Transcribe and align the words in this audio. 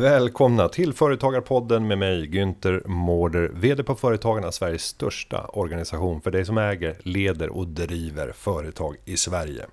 Välkomna 0.00 0.68
till 0.68 0.92
Företagarpodden 0.92 1.88
med 1.88 1.98
mig 1.98 2.26
Günther 2.26 2.86
Mårder, 2.86 3.50
VD 3.54 3.82
på 3.82 3.94
Företagarna, 3.94 4.52
Sveriges 4.52 4.82
största 4.82 5.44
organisation 5.44 6.20
för 6.20 6.30
dig 6.30 6.44
som 6.44 6.58
äger, 6.58 6.96
leder 7.02 7.48
och 7.48 7.66
driver 7.66 8.32
företag 8.32 8.96
i 9.04 9.16
Sverige. 9.16 9.66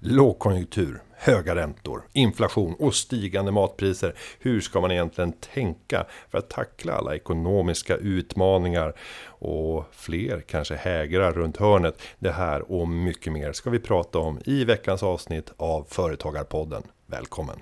Lågkonjunktur, 0.00 1.02
höga 1.16 1.54
räntor, 1.54 2.02
inflation 2.12 2.74
och 2.74 2.94
stigande 2.94 3.52
matpriser. 3.52 4.14
Hur 4.38 4.60
ska 4.60 4.80
man 4.80 4.90
egentligen 4.90 5.32
tänka 5.32 6.06
för 6.30 6.38
att 6.38 6.50
tackla 6.50 6.92
alla 6.92 7.14
ekonomiska 7.14 7.96
utmaningar? 7.96 8.94
Och 9.26 9.84
fler 9.92 10.40
kanske 10.40 10.74
hägrar 10.74 11.32
runt 11.32 11.56
hörnet. 11.56 12.02
Det 12.18 12.32
här 12.32 12.72
och 12.72 12.88
mycket 12.88 13.32
mer 13.32 13.52
ska 13.52 13.70
vi 13.70 13.78
prata 13.78 14.18
om 14.18 14.38
i 14.44 14.64
veckans 14.64 15.02
avsnitt 15.02 15.52
av 15.56 15.86
Företagarpodden. 15.88 16.82
Välkommen! 17.06 17.56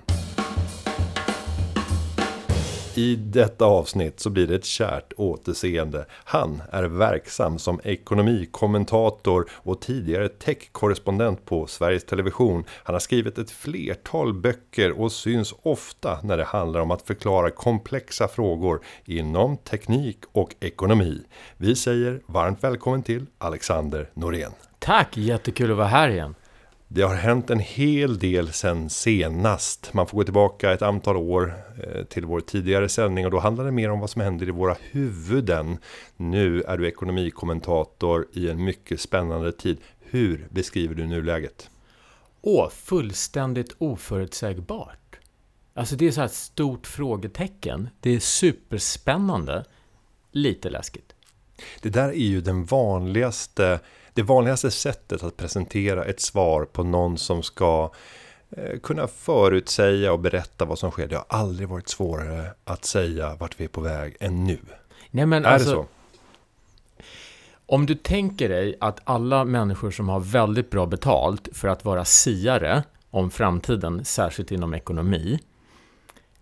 I 2.99 3.15
detta 3.15 3.65
avsnitt 3.65 4.19
så 4.19 4.29
blir 4.29 4.47
det 4.47 4.55
ett 4.55 4.65
kärt 4.65 5.13
återseende. 5.17 6.05
Han 6.11 6.61
är 6.71 6.83
verksam 6.83 7.59
som 7.59 7.81
ekonomikommentator 7.83 9.49
och 9.51 9.81
tidigare 9.81 10.29
techkorrespondent 10.29 11.45
på 11.45 11.67
Sveriges 11.67 12.05
Television. 12.05 12.63
Han 12.83 12.95
har 12.95 12.99
skrivit 12.99 13.37
ett 13.37 13.51
flertal 13.51 14.33
böcker 14.33 14.99
och 14.99 15.11
syns 15.11 15.53
ofta 15.63 16.19
när 16.23 16.37
det 16.37 16.43
handlar 16.43 16.79
om 16.79 16.91
att 16.91 17.01
förklara 17.01 17.49
komplexa 17.49 18.27
frågor 18.27 18.81
inom 19.05 19.57
teknik 19.57 20.17
och 20.31 20.55
ekonomi. 20.59 21.21
Vi 21.57 21.75
säger 21.75 22.21
varmt 22.25 22.63
välkommen 22.63 23.03
till 23.03 23.25
Alexander 23.37 24.09
Norén. 24.13 24.51
Tack, 24.79 25.17
jättekul 25.17 25.71
att 25.71 25.77
vara 25.77 25.87
här 25.87 26.09
igen. 26.09 26.35
Det 26.91 27.01
har 27.01 27.15
hänt 27.15 27.49
en 27.49 27.59
hel 27.59 28.19
del 28.19 28.51
sen 28.51 28.89
senast. 28.89 29.93
Man 29.93 30.07
får 30.07 30.17
gå 30.17 30.23
tillbaka 30.23 30.73
ett 30.73 30.81
antal 30.81 31.17
år 31.17 31.53
eh, 31.83 32.03
till 32.03 32.25
vår 32.25 32.39
tidigare 32.39 32.89
sändning 32.89 33.25
och 33.25 33.31
då 33.31 33.39
handlar 33.39 33.65
det 33.65 33.71
mer 33.71 33.91
om 33.91 33.99
vad 33.99 34.09
som 34.09 34.21
händer 34.21 34.47
i 34.47 34.51
våra 34.51 34.75
huvuden. 34.91 35.77
Nu 36.17 36.61
är 36.61 36.77
du 36.77 36.87
ekonomikommentator 36.87 38.27
i 38.33 38.49
en 38.49 38.63
mycket 38.63 38.99
spännande 38.99 39.51
tid. 39.51 39.77
Hur 39.99 40.47
beskriver 40.49 40.95
du 40.95 41.05
nuläget? 41.05 41.69
Åh, 42.41 42.69
fullständigt 42.69 43.75
oförutsägbart. 43.77 45.19
Alltså 45.73 45.95
det 45.95 46.07
är 46.07 46.11
så 46.11 46.19
här 46.19 46.27
ett 46.27 46.33
stort 46.33 46.87
frågetecken. 46.87 47.89
Det 47.99 48.15
är 48.15 48.19
superspännande. 48.19 49.65
Lite 50.31 50.69
läskigt. 50.69 51.13
Det 51.81 51.89
där 51.89 52.09
är 52.09 52.27
ju 52.27 52.41
den 52.41 52.65
vanligaste 52.65 53.79
det 54.13 54.21
vanligaste 54.21 54.71
sättet 54.71 55.23
att 55.23 55.37
presentera 55.37 56.05
ett 56.05 56.21
svar 56.21 56.65
på 56.65 56.83
någon 56.83 57.17
som 57.17 57.43
ska 57.43 57.91
eh, 58.49 58.79
kunna 58.79 59.07
förutsäga 59.07 60.13
och 60.13 60.19
berätta 60.19 60.65
vad 60.65 60.79
som 60.79 60.91
sker. 60.91 61.07
Det 61.07 61.15
har 61.15 61.25
aldrig 61.29 61.69
varit 61.69 61.89
svårare 61.89 62.53
att 62.63 62.85
säga 62.85 63.35
vart 63.35 63.59
vi 63.59 63.63
är 63.63 63.69
på 63.69 63.81
väg 63.81 64.17
än 64.19 64.43
nu. 64.43 64.59
Nej, 65.11 65.25
men 65.25 65.45
är 65.45 65.49
alltså, 65.49 65.69
det 65.69 65.75
så? 65.75 65.85
Om 67.65 67.85
du 67.85 67.95
tänker 67.95 68.49
dig 68.49 68.77
att 68.79 68.99
alla 69.03 69.45
människor 69.45 69.91
som 69.91 70.09
har 70.09 70.19
väldigt 70.19 70.69
bra 70.69 70.85
betalt 70.85 71.49
för 71.53 71.67
att 71.67 71.85
vara 71.85 72.05
siare 72.05 72.83
om 73.09 73.31
framtiden, 73.31 74.05
särskilt 74.05 74.51
inom 74.51 74.73
ekonomi, 74.73 75.39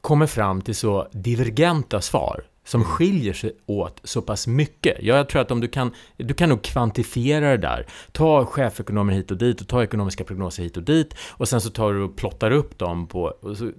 kommer 0.02 0.28
fram 0.28 0.62
till 0.62 0.76
så 0.76 1.08
divergenta 1.12 2.02
svar 2.02 2.44
som 2.68 2.82
mm. 2.82 2.92
skiljer 2.92 3.34
sig 3.34 3.52
åt 3.66 4.02
så 4.04 4.22
pass 4.22 4.48
mycket. 4.48 4.98
Jag 5.04 5.30
tror 5.30 5.42
att 5.42 5.52
om 5.52 5.62
du 5.62 5.68
kan, 5.68 5.92
du 6.18 6.34
kan 6.34 6.50
nog 6.50 6.62
kvantifiera 6.62 7.50
det 7.50 7.58
där. 7.58 7.88
Ta 8.12 8.46
chefekonomer 8.46 9.14
hit 9.14 9.32
och 9.32 9.38
dit 9.38 9.62
och 9.62 9.68
ta 9.68 9.84
ekonomiska 9.84 10.23
prognoser 10.23 10.64
hit 10.64 10.78
och 10.78 10.84
dit 10.84 11.16
och 11.20 11.48
sen 11.48 11.62
så 11.62 11.70
tar 11.70 11.94
du 11.94 12.02
och 12.02 12.16
plottar 12.16 12.52
upp 12.52 12.80
dem 12.80 13.08
på... 13.08 13.34
Så, 13.58 13.72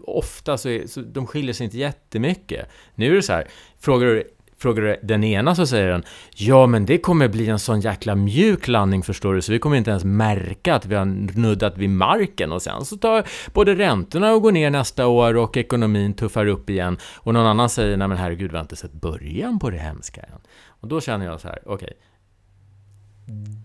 ofta 0.00 0.58
så, 0.58 0.68
är, 0.68 0.86
så 0.86 1.00
de 1.00 1.26
skiljer 1.26 1.52
sig 1.52 1.64
inte 1.64 1.78
jättemycket. 1.78 2.68
Nu 2.94 3.10
är 3.10 3.14
det 3.14 3.22
så 3.22 3.32
här, 3.32 3.48
frågar 3.78 4.06
du 4.06 4.35
Frågar 4.58 4.82
du 4.82 4.96
den 5.02 5.24
ena 5.24 5.54
så 5.54 5.66
säger 5.66 5.88
den 5.88 6.04
Ja, 6.34 6.66
men 6.66 6.86
det 6.86 6.98
kommer 6.98 7.28
bli 7.28 7.48
en 7.48 7.58
sån 7.58 7.80
jäkla 7.80 8.14
mjuk 8.14 8.68
landning 8.68 9.02
förstår 9.02 9.34
du, 9.34 9.42
så 9.42 9.52
vi 9.52 9.58
kommer 9.58 9.76
inte 9.76 9.90
ens 9.90 10.04
märka 10.04 10.74
att 10.74 10.86
vi 10.86 10.94
har 10.94 11.04
nuddat 11.38 11.78
vid 11.78 11.90
marken 11.90 12.52
och 12.52 12.62
sen 12.62 12.84
så 12.84 12.96
tar 12.96 13.26
både 13.52 13.74
räntorna 13.74 14.32
och 14.32 14.42
går 14.42 14.52
ner 14.52 14.70
nästa 14.70 15.06
år 15.06 15.36
och 15.36 15.56
ekonomin 15.56 16.14
tuffar 16.14 16.46
upp 16.46 16.70
igen 16.70 16.98
och 17.14 17.34
någon 17.34 17.46
annan 17.46 17.68
säger 17.68 17.96
Nej 17.96 18.08
men 18.08 18.18
herregud, 18.18 18.50
vi 18.50 18.56
har 18.56 18.62
inte 18.62 18.76
sett 18.76 18.92
början 18.92 19.58
på 19.58 19.70
det 19.70 19.78
hemska 19.78 20.20
än. 20.20 20.40
Och 20.66 20.88
då 20.88 21.00
känner 21.00 21.26
jag 21.26 21.40
så 21.40 21.48
här, 21.48 21.58
okej. 21.66 21.74
Okay, 21.74 21.94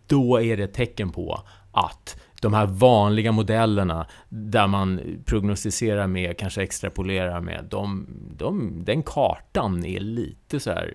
då 0.08 0.42
är 0.42 0.58
det 0.58 0.64
ett 0.64 0.74
tecken 0.74 1.12
på 1.12 1.44
att 1.72 2.22
de 2.42 2.54
här 2.54 2.66
vanliga 2.66 3.32
modellerna 3.32 4.08
där 4.30 4.68
man 4.68 5.02
prognostiserar 5.26 6.08
med, 6.08 6.38
kanske 6.38 6.64
extrapolerar 6.64 7.42
med, 7.42 7.68
de, 7.70 8.08
de, 8.38 8.82
den 8.86 9.04
kartan 9.04 9.86
är 9.86 10.00
lite 10.00 10.60
så 10.60 10.70
här, 10.70 10.94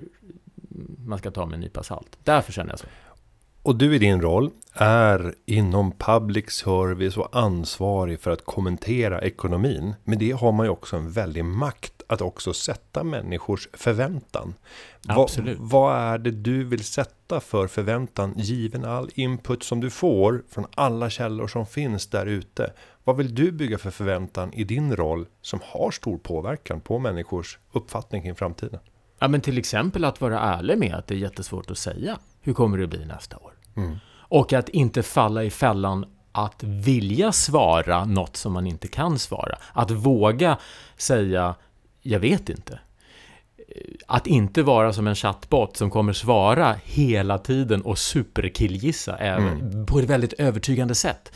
man 1.06 1.18
ska 1.18 1.30
ta 1.30 1.46
med 1.46 1.54
en 1.54 1.60
nypa 1.60 1.82
salt. 1.82 2.18
Därför 2.24 2.52
känner 2.52 2.70
jag 2.70 2.78
så. 2.78 2.86
Och 3.62 3.76
du 3.76 3.94
i 3.94 3.98
din 3.98 4.20
roll 4.20 4.50
är 4.72 5.34
inom 5.46 5.92
public 5.98 6.50
service 6.50 7.16
och 7.16 7.36
ansvarig 7.36 8.20
för 8.20 8.30
att 8.30 8.44
kommentera 8.44 9.20
ekonomin. 9.20 9.94
Men 10.04 10.18
det 10.18 10.30
har 10.30 10.52
man 10.52 10.66
ju 10.66 10.70
också 10.70 10.96
en 10.96 11.10
väldig 11.10 11.44
makt 11.44 11.95
att 12.06 12.20
också 12.20 12.54
sätta 12.54 13.04
människors 13.04 13.68
förväntan. 13.72 14.54
Absolut. 15.06 15.58
Vad, 15.58 15.70
vad 15.70 15.96
är 15.96 16.18
det 16.18 16.30
du 16.30 16.64
vill 16.64 16.84
sätta 16.84 17.40
för 17.40 17.66
förväntan 17.66 18.34
given 18.36 18.84
all 18.84 19.10
input 19.14 19.62
som 19.62 19.80
du 19.80 19.90
får 19.90 20.44
från 20.48 20.66
alla 20.74 21.10
källor 21.10 21.46
som 21.46 21.66
finns 21.66 22.06
där 22.06 22.26
ute? 22.26 22.72
Vad 23.04 23.16
vill 23.16 23.34
du 23.34 23.52
bygga 23.52 23.78
för 23.78 23.90
förväntan 23.90 24.52
i 24.52 24.64
din 24.64 24.96
roll 24.96 25.26
som 25.42 25.60
har 25.64 25.90
stor 25.90 26.18
påverkan 26.18 26.80
på 26.80 26.98
människors 26.98 27.58
uppfattning 27.72 28.22
kring 28.22 28.34
framtiden? 28.34 28.80
Ja, 29.18 29.28
men 29.28 29.40
till 29.40 29.58
exempel 29.58 30.04
att 30.04 30.20
vara 30.20 30.40
ärlig 30.40 30.78
med 30.78 30.94
att 30.94 31.06
det 31.06 31.14
är 31.14 31.18
jättesvårt 31.18 31.70
att 31.70 31.78
säga. 31.78 32.18
Hur 32.40 32.54
kommer 32.54 32.78
det 32.78 32.86
bli 32.86 33.04
nästa 33.04 33.36
år? 33.36 33.52
Mm. 33.76 33.96
Och 34.28 34.52
att 34.52 34.68
inte 34.68 35.02
falla 35.02 35.44
i 35.44 35.50
fällan 35.50 36.06
att 36.32 36.62
vilja 36.62 37.32
svara 37.32 38.04
något 38.04 38.36
som 38.36 38.52
man 38.52 38.66
inte 38.66 38.88
kan 38.88 39.18
svara. 39.18 39.58
Att 39.72 39.90
våga 39.90 40.58
säga 40.96 41.54
jag 42.06 42.20
vet 42.20 42.48
inte. 42.48 42.78
Att 44.06 44.26
inte 44.26 44.62
vara 44.62 44.92
som 44.92 45.06
en 45.06 45.14
chattbot 45.14 45.76
som 45.76 45.90
kommer 45.90 46.12
svara 46.12 46.76
hela 46.84 47.38
tiden 47.38 47.82
och 47.82 47.98
superkillgissa 47.98 49.16
mm. 49.16 49.86
på 49.86 49.98
ett 49.98 50.10
väldigt 50.10 50.32
övertygande 50.32 50.94
sätt. 50.94 51.32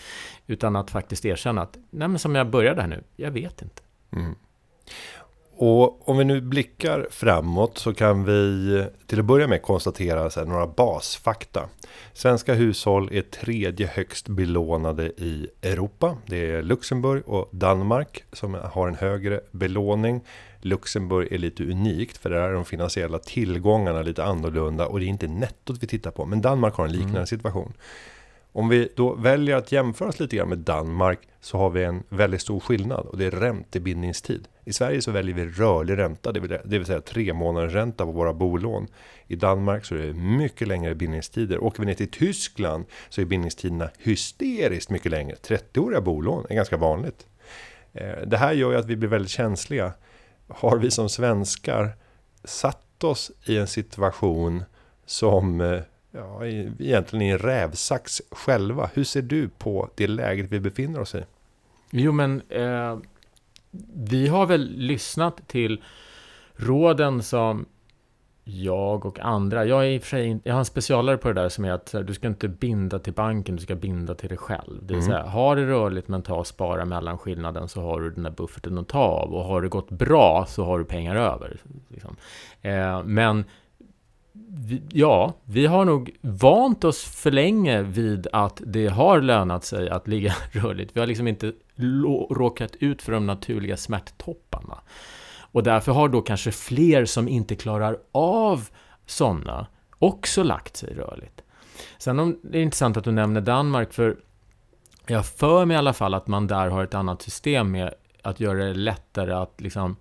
Utan 0.46 0.76
att 0.76 0.90
faktiskt 0.90 1.24
erkänna 1.24 1.62
att, 1.62 1.76
nej 1.90 2.08
men 2.08 2.18
som 2.18 2.34
jag 2.34 2.50
började 2.50 2.80
här 2.80 2.88
nu, 2.88 3.04
jag 3.16 3.30
vet 3.30 3.62
inte. 3.62 3.82
Mm. 4.12 4.34
Och 5.62 6.08
om 6.08 6.18
vi 6.18 6.24
nu 6.24 6.40
blickar 6.40 7.08
framåt 7.10 7.78
så 7.78 7.94
kan 7.94 8.24
vi 8.24 8.84
till 9.06 9.18
att 9.18 9.24
börja 9.24 9.46
med 9.46 9.62
konstatera 9.62 10.30
så 10.30 10.44
några 10.44 10.66
basfakta. 10.66 11.68
Svenska 12.12 12.54
hushåll 12.54 13.08
är 13.12 13.22
tredje 13.22 13.86
högst 13.86 14.28
belånade 14.28 15.06
i 15.06 15.48
Europa. 15.62 16.16
Det 16.26 16.50
är 16.50 16.62
Luxemburg 16.62 17.28
och 17.28 17.48
Danmark 17.52 18.24
som 18.32 18.54
har 18.54 18.88
en 18.88 18.94
högre 18.94 19.40
belåning. 19.50 20.20
Luxemburg 20.60 21.32
är 21.32 21.38
lite 21.38 21.64
unikt 21.64 22.16
för 22.16 22.30
där 22.30 22.40
är 22.40 22.52
de 22.52 22.64
finansiella 22.64 23.18
tillgångarna 23.18 24.02
lite 24.02 24.24
annorlunda 24.24 24.86
och 24.86 25.00
det 25.00 25.06
är 25.06 25.08
inte 25.08 25.28
nettot 25.28 25.82
vi 25.82 25.86
tittar 25.86 26.10
på. 26.10 26.26
Men 26.26 26.40
Danmark 26.40 26.74
har 26.74 26.84
en 26.84 26.92
liknande 26.92 27.18
mm. 27.18 27.26
situation. 27.26 27.72
Om 28.52 28.68
vi 28.68 28.88
då 28.96 29.14
väljer 29.14 29.56
att 29.56 29.72
jämföra 29.72 30.08
oss 30.08 30.20
lite 30.20 30.36
grann 30.36 30.48
med 30.48 30.58
Danmark 30.58 31.18
så 31.40 31.58
har 31.58 31.70
vi 31.70 31.84
en 31.84 32.02
väldigt 32.08 32.40
stor 32.40 32.60
skillnad 32.60 33.06
och 33.06 33.18
det 33.18 33.24
är 33.26 33.30
räntebindningstid. 33.30 34.48
I 34.64 34.72
Sverige 34.72 35.02
så 35.02 35.10
väljer 35.10 35.34
vi 35.34 35.44
rörlig 35.44 35.98
ränta, 35.98 36.32
det 36.32 36.40
vill, 36.40 36.50
det 36.50 36.78
vill 36.78 36.86
säga 36.86 37.00
tre 37.00 37.32
månaders 37.32 37.72
ränta 37.72 38.04
på 38.04 38.12
våra 38.12 38.32
bolån. 38.32 38.86
I 39.26 39.36
Danmark 39.36 39.84
så 39.84 39.94
är 39.94 39.98
det 39.98 40.14
mycket 40.14 40.68
längre 40.68 40.94
bindningstider. 40.94 41.58
Åker 41.64 41.80
vi 41.80 41.86
ner 41.86 41.94
till 41.94 42.10
Tyskland 42.10 42.84
så 43.08 43.20
är 43.20 43.24
bindningstiderna 43.24 43.90
hysteriskt 43.98 44.90
mycket 44.90 45.10
längre. 45.10 45.36
30-åriga 45.36 46.00
bolån 46.00 46.46
är 46.50 46.54
ganska 46.54 46.76
vanligt. 46.76 47.26
Eh, 47.92 48.26
det 48.26 48.36
här 48.36 48.52
gör 48.52 48.70
ju 48.70 48.78
att 48.78 48.86
vi 48.86 48.96
blir 48.96 49.08
väldigt 49.08 49.30
känsliga. 49.30 49.92
Har 50.50 50.76
vi 50.76 50.90
som 50.90 51.08
svenskar 51.08 51.92
satt 52.44 53.04
oss 53.04 53.30
i 53.44 53.56
en 53.56 53.66
situation 53.66 54.64
som 55.06 55.60
eh, 55.60 55.80
ja, 56.10 56.46
egentligen 56.46 57.26
är 57.26 57.32
en 57.32 57.38
rävsax 57.38 58.22
själva. 58.30 58.90
Hur 58.94 59.04
ser 59.04 59.22
du 59.22 59.48
på 59.48 59.90
det 59.94 60.06
läget 60.06 60.50
vi 60.50 60.60
befinner 60.60 61.00
oss 61.00 61.14
i? 61.14 61.24
Jo, 61.90 62.12
men 62.12 62.42
eh, 62.48 62.98
vi 63.94 64.28
har 64.28 64.46
väl 64.46 64.70
lyssnat 64.76 65.48
till 65.48 65.82
råden 66.56 67.22
som 67.22 67.66
jag 68.52 69.06
och 69.06 69.20
andra. 69.20 69.64
Jag 69.64 69.86
är 69.86 69.90
i 69.90 69.98
och 69.98 70.02
för 70.02 70.08
sig 70.08 70.40
jag 70.44 70.54
har 70.54 70.58
en 70.58 70.64
specialare 70.64 71.16
på 71.16 71.28
det 71.28 71.34
där 71.34 71.48
som 71.48 71.64
är 71.64 71.72
att 71.72 71.94
du 72.06 72.14
ska 72.14 72.26
inte 72.26 72.48
binda 72.48 72.98
till 72.98 73.12
banken, 73.12 73.56
du 73.56 73.62
ska 73.62 73.74
binda 73.74 74.14
till 74.14 74.28
dig 74.28 74.38
själv. 74.38 74.78
Det 74.80 74.94
vill 74.94 75.02
mm. 75.02 75.06
säga, 75.06 75.22
har 75.22 75.56
det 75.56 75.66
rörligt 75.66 76.08
men 76.08 76.22
ta 76.22 76.34
och 76.34 76.46
spara 76.46 76.84
mellanskillnaden 76.84 77.68
så 77.68 77.80
har 77.80 78.00
du 78.00 78.10
den 78.10 78.22
där 78.22 78.30
bufferten 78.30 78.78
att 78.78 78.88
ta 78.88 78.98
av. 78.98 79.34
Och 79.34 79.44
har 79.44 79.62
det 79.62 79.68
gått 79.68 79.90
bra 79.90 80.46
så 80.48 80.64
har 80.64 80.78
du 80.78 80.84
pengar 80.84 81.16
över. 81.16 81.60
Liksom. 81.88 82.16
Eh, 82.62 83.02
men 83.04 83.44
vi, 84.48 84.82
ja, 84.92 85.34
vi 85.44 85.66
har 85.66 85.84
nog 85.84 86.16
vant 86.20 86.84
oss 86.84 87.04
för 87.04 87.30
länge 87.30 87.82
vid 87.82 88.26
att 88.32 88.62
det 88.66 88.86
har 88.86 89.20
lönat 89.20 89.64
sig 89.64 89.90
att 89.90 90.08
ligga 90.08 90.34
rörligt. 90.52 90.96
Vi 90.96 91.00
har 91.00 91.06
liksom 91.06 91.28
inte 91.28 91.52
råkat 92.30 92.76
ut 92.76 93.02
för 93.02 93.12
de 93.12 93.26
naturliga 93.26 93.76
smärttopparna. 93.76 94.78
Och 95.52 95.62
därför 95.62 95.92
har 95.92 96.08
då 96.08 96.22
kanske 96.22 96.52
fler 96.52 97.04
som 97.04 97.28
inte 97.28 97.56
klarar 97.56 97.98
av 98.12 98.68
sådana 99.06 99.66
också 99.98 100.42
lagt 100.42 100.76
sig 100.76 100.94
rörligt. 100.94 101.42
Sen 101.98 102.18
om, 102.18 102.40
det 102.42 102.58
är 102.58 102.62
intressant 102.62 102.96
att 102.96 103.04
du 103.04 103.12
nämner 103.12 103.40
Danmark, 103.40 103.92
för 103.92 104.16
jag 105.06 105.26
för 105.26 105.64
mig 105.64 105.74
i 105.74 105.78
alla 105.78 105.92
fall 105.92 106.14
att 106.14 106.26
man 106.26 106.46
där 106.46 106.68
har 106.68 106.84
ett 106.84 106.94
annat 106.94 107.22
system 107.22 107.70
med 107.70 107.94
att 108.22 108.40
göra 108.40 108.64
det 108.64 108.74
lättare 108.74 109.32
att 109.32 109.60
liksom 109.60 109.96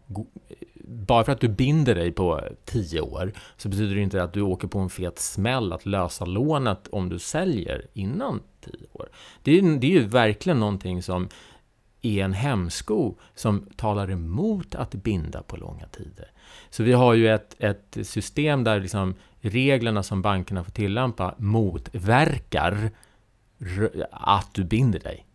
bara 0.89 1.23
för 1.23 1.31
att 1.31 1.41
du 1.41 1.47
binder 1.47 1.95
dig 1.95 2.11
på 2.11 2.41
tio 2.65 3.01
år 3.01 3.33
så 3.57 3.69
betyder 3.69 3.95
det 3.95 4.01
inte 4.01 4.23
att 4.23 4.33
du 4.33 4.41
åker 4.41 4.67
på 4.67 4.79
en 4.79 4.89
fet 4.89 5.19
smäll 5.19 5.73
att 5.73 5.85
lösa 5.85 6.25
lånet 6.25 6.87
om 6.87 7.09
du 7.09 7.19
säljer 7.19 7.87
innan 7.93 8.41
tio 8.61 8.87
år. 8.91 9.09
Det 9.43 9.59
är, 9.59 9.79
det 9.79 9.87
är 9.87 9.91
ju 9.91 10.07
verkligen 10.07 10.59
någonting 10.59 11.03
som 11.03 11.29
är 12.01 12.23
en 12.23 12.33
hämsko 12.33 13.15
som 13.35 13.65
talar 13.75 14.11
emot 14.11 14.75
att 14.75 14.91
binda 14.91 15.41
på 15.41 15.57
långa 15.57 15.87
tider. 15.87 16.31
Så 16.69 16.83
vi 16.83 16.93
har 16.93 17.13
ju 17.13 17.29
ett, 17.29 17.55
ett 17.59 17.97
system 18.03 18.63
där 18.63 18.79
liksom 18.79 19.15
reglerna 19.41 20.03
som 20.03 20.21
bankerna 20.21 20.63
får 20.63 20.71
tillämpa 20.71 21.35
motverkar 21.37 22.91
att 24.11 24.53
du 24.53 24.63
binder 24.63 24.99
dig. 24.99 25.25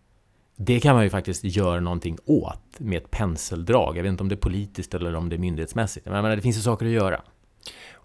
Det 0.56 0.81
kan 0.81 0.94
man 0.94 1.05
ju 1.05 1.11
faktiskt 1.11 1.44
göra 1.44 1.81
någonting 1.81 2.19
åt 2.25 2.78
med 2.78 3.02
ett 3.02 3.11
penseldrag. 3.11 3.96
Jag 3.96 4.02
vet 4.02 4.11
inte 4.11 4.22
om 4.22 4.28
det 4.28 4.34
är 4.34 4.37
politiskt 4.37 4.94
eller 4.94 5.14
om 5.14 5.28
det 5.28 5.37
är 5.37 5.38
myndighetsmässigt. 5.38 6.06
Men 6.06 6.22
menar, 6.22 6.37
det 6.37 6.43
finns 6.43 6.56
ju 6.56 6.61
saker 6.61 6.87
att 6.87 6.93
göra. 6.93 7.22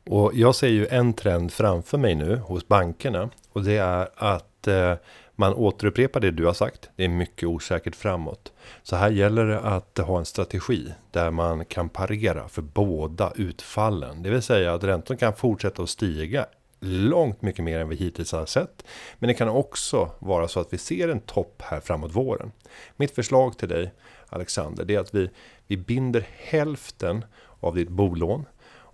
Och 0.09 0.31
jag 0.33 0.55
ser 0.55 0.67
ju 0.67 0.87
en 0.87 1.13
trend 1.13 1.51
framför 1.51 1.97
mig 1.97 2.15
nu 2.15 2.35
hos 2.35 2.67
bankerna. 2.67 3.29
Och 3.51 3.63
det 3.63 3.77
är 3.77 4.09
att 4.15 4.67
eh, 4.67 4.93
man 5.39 5.53
återupprepar 5.53 6.19
det 6.19 6.31
du 6.31 6.45
har 6.45 6.53
sagt. 6.53 6.89
Det 6.95 7.03
är 7.03 7.09
mycket 7.09 7.49
osäkert 7.49 7.95
framåt. 7.95 8.51
Så 8.83 8.95
här 8.95 9.09
gäller 9.09 9.45
det 9.45 9.59
att 9.59 9.97
ha 9.97 10.19
en 10.19 10.25
strategi 10.25 10.93
där 11.11 11.31
man 11.31 11.65
kan 11.65 11.89
parera 11.89 12.47
för 12.47 12.61
båda 12.61 13.33
utfallen. 13.35 14.23
Det 14.23 14.29
vill 14.29 14.41
säga 14.41 14.73
att 14.73 14.83
räntan 14.83 15.17
kan 15.17 15.33
fortsätta 15.33 15.83
att 15.83 15.89
stiga 15.89 16.45
långt 16.79 17.41
mycket 17.41 17.65
mer 17.65 17.79
än 17.79 17.89
vi 17.89 17.95
hittills 17.95 18.31
har 18.31 18.45
sett. 18.45 18.83
Men 19.19 19.27
det 19.27 19.33
kan 19.33 19.49
också 19.49 20.11
vara 20.19 20.47
så 20.47 20.59
att 20.59 20.73
vi 20.73 20.77
ser 20.77 21.09
en 21.09 21.19
topp 21.19 21.61
här 21.65 21.79
framåt 21.79 22.15
våren. 22.15 22.51
Mitt 22.95 23.15
förslag 23.15 23.57
till 23.57 23.69
dig 23.69 23.93
Alexander, 24.29 24.85
det 24.85 24.95
är 24.95 24.99
att 24.99 25.15
vi, 25.15 25.29
vi 25.67 25.77
binder 25.77 26.27
hälften 26.37 27.25
av 27.59 27.75
ditt 27.75 27.89
bolån 27.89 28.45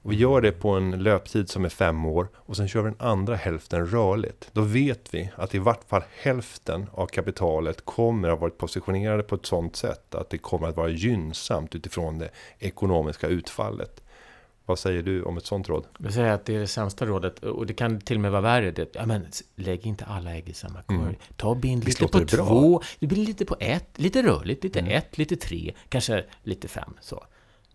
och 0.06 0.12
vi 0.12 0.16
gör 0.16 0.42
det 0.42 0.52
på 0.52 0.70
en 0.70 0.92
löptid 0.92 1.50
som 1.50 1.66
är 1.66 1.70
fem 1.70 2.06
år 2.06 2.28
och 2.36 2.58
sen 2.58 2.68
kör 2.68 2.82
vi 2.82 2.90
den 2.90 3.08
andra 3.08 3.36
hälften 3.36 3.88
rörligt. 3.88 4.50
Då 4.54 4.62
vet 4.62 5.14
vi 5.14 5.30
att 5.36 5.56
i 5.56 5.60
vart 5.60 5.90
fall 5.90 6.04
hälften 6.22 6.86
av 6.92 7.08
kapitalet 7.08 7.86
kommer 7.86 8.28
att 8.28 8.34
ha 8.34 8.42
varit 8.42 8.58
positionerade 8.58 9.24
på 9.24 9.36
ett 9.36 9.46
sådant 9.46 9.76
sätt 9.76 10.16
att 10.16 10.30
det 10.30 10.38
kommer 10.38 10.68
att 10.68 10.76
vara 10.78 10.90
gynnsamt 10.90 11.76
utifrån 11.76 12.20
det 12.20 12.30
ekonomiska 12.60 13.28
utfallet. 13.28 14.04
Vad 14.66 14.80
säger 14.80 15.04
du 15.04 15.24
om 15.24 15.38
ett 15.38 15.46
sånt 15.46 15.70
råd? 15.70 15.86
Jag 15.98 16.14
säger 16.14 16.32
att 16.32 16.46
det 16.46 16.56
är 16.56 16.60
det 16.60 16.68
sämsta 16.68 17.06
rådet 17.06 17.40
och 17.40 17.66
det 17.66 17.74
kan 17.74 18.02
till 18.02 18.18
och 18.18 18.22
med 18.22 18.32
vara 18.32 18.42
värre. 18.42 18.72
Det, 18.72 18.96
ja, 18.96 19.06
men 19.06 19.26
lägg 19.56 19.86
inte 19.86 20.06
alla 20.06 20.36
ägg 20.36 20.50
i 20.50 20.54
samma 20.54 20.82
korg. 20.82 21.00
Mm. 21.00 21.16
Ta 21.36 21.48
och 21.48 21.58
bind 21.58 21.86
lite 21.86 22.08
på 22.08 22.26
två, 22.26 22.82
det 23.00 23.08
blir 23.08 23.26
lite 23.26 23.46
på 23.46 23.56
ett, 23.60 23.90
lite 23.96 24.24
rörligt, 24.24 24.64
lite 24.64 24.80
mm. 24.80 24.92
ett, 24.92 25.18
lite 25.18 25.36
tre, 25.36 25.74
kanske 25.90 26.26
lite 26.44 26.68
fem. 26.68 26.94
Så. 27.02 27.24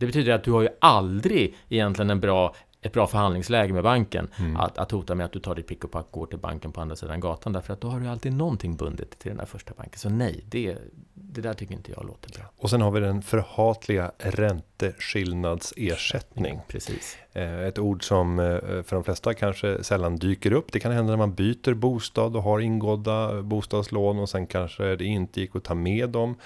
Det 0.00 0.06
betyder 0.06 0.32
att 0.32 0.44
du 0.44 0.52
har 0.52 0.62
ju 0.62 0.68
aldrig 0.78 1.56
egentligen 1.68 2.10
en 2.10 2.20
bra, 2.20 2.54
ett 2.82 2.92
bra 2.92 3.06
förhandlingsläge 3.06 3.72
med 3.72 3.82
banken 3.82 4.28
mm. 4.38 4.56
att, 4.56 4.78
att 4.78 4.90
hota 4.90 5.14
med 5.14 5.26
att 5.26 5.32
du 5.32 5.40
tar 5.40 5.54
ditt 5.54 5.66
pick 5.66 5.84
och 5.84 5.90
pack 5.90 6.06
och 6.10 6.12
går 6.12 6.26
till 6.26 6.38
banken 6.38 6.72
på 6.72 6.80
andra 6.80 6.96
sidan 6.96 7.20
gatan. 7.20 7.52
Därför 7.52 7.72
att 7.72 7.80
då 7.80 7.88
har 7.88 8.00
du 8.00 8.08
alltid 8.08 8.32
någonting 8.32 8.76
bundet 8.76 9.18
till 9.18 9.28
den 9.28 9.38
där 9.38 9.44
första 9.44 9.74
banken. 9.76 9.98
Så 9.98 10.08
nej, 10.08 10.44
det, 10.48 10.76
det 11.14 11.40
där 11.40 11.54
tycker 11.54 11.74
inte 11.74 11.92
jag 11.92 12.06
låter 12.06 12.38
bra. 12.38 12.44
Och 12.56 12.70
sen 12.70 12.80
har 12.80 12.90
vi 12.90 13.00
den 13.00 13.22
förhatliga 13.22 14.12
ränteskillnadsersättning. 14.18 16.60
Precis. 16.68 17.18
Eh, 17.32 17.60
ett 17.60 17.78
ord 17.78 18.04
som 18.04 18.38
eh, 18.38 18.58
för 18.60 18.94
de 18.94 19.04
flesta 19.04 19.34
kanske 19.34 19.84
sällan 19.84 20.16
dyker 20.16 20.52
upp. 20.52 20.72
Det 20.72 20.80
kan 20.80 20.92
hända 20.92 21.10
när 21.10 21.18
man 21.18 21.34
byter 21.34 21.74
bostad 21.74 22.36
och 22.36 22.42
har 22.42 22.60
ingådda 22.60 23.42
bostadslån 23.42 24.18
och 24.18 24.28
sen 24.28 24.46
kanske 24.46 24.96
det 24.96 25.04
inte 25.04 25.40
gick 25.40 25.56
att 25.56 25.64
ta 25.64 25.74
med 25.74 26.10
dem. 26.10 26.36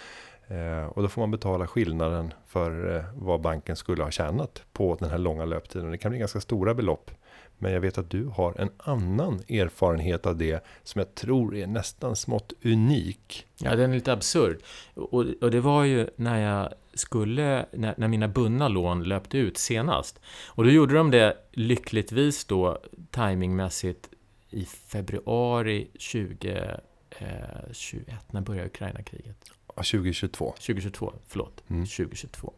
Eh, 0.49 0.87
och 0.87 1.02
då 1.02 1.08
får 1.08 1.23
man 1.23 1.31
betala 1.31 1.67
skillnaden 1.67 2.32
för 2.46 2.96
eh, 2.96 3.05
vad 3.14 3.41
banken 3.41 3.76
skulle 3.76 4.02
ha 4.02 4.11
tjänat 4.11 4.62
på 4.73 4.96
den 5.00 5.11
här 5.11 5.19
långa 5.19 5.44
löptiden. 5.44 5.91
Det 5.91 5.99
kan 5.99 6.11
bli 6.11 6.19
ganska 6.19 6.41
stora 6.41 6.75
belopp. 6.75 7.11
Men 7.58 7.73
jag 7.73 7.81
vet 7.81 7.99
att 7.99 8.11
du 8.11 8.25
har 8.25 8.61
en 8.61 8.70
annan 8.76 9.41
erfarenhet 9.49 10.26
av 10.26 10.37
det 10.37 10.64
som 10.82 10.99
jag 10.99 11.14
tror 11.14 11.56
är 11.56 11.67
nästan 11.67 12.17
smått 12.17 12.52
unik. 12.64 13.46
Ja, 13.58 13.76
den 13.76 13.91
är 13.91 13.94
lite 13.94 14.12
absurd. 14.12 14.58
Och, 14.94 15.25
och 15.41 15.50
det 15.50 15.61
var 15.61 15.85
ju 15.85 16.08
när 16.17 16.41
jag 16.41 16.69
skulle, 16.94 17.67
när, 17.73 17.94
när, 17.96 18.08
mina 18.08 18.29
bundna 18.29 18.69
lån 18.69 19.05
löpte 19.05 19.38
ut 19.38 19.58
senast. 19.58 20.20
Och 20.46 20.64
då 20.64 20.70
gjorde 20.70 20.94
de 20.94 21.11
det 21.11 21.37
lyckligtvis 21.52 22.44
då 22.44 22.79
timingmässigt 23.11 24.08
i 24.50 24.64
februari 24.64 25.85
2021. 25.85 26.81
Eh, 27.19 28.14
när 28.31 28.41
började 28.41 28.67
Ukraina-kriget? 28.67 29.37
2022. 29.76 30.50
2022, 30.50 31.12
förlåt. 31.26 31.62
Mm. 31.69 31.87
2022. 31.87 32.53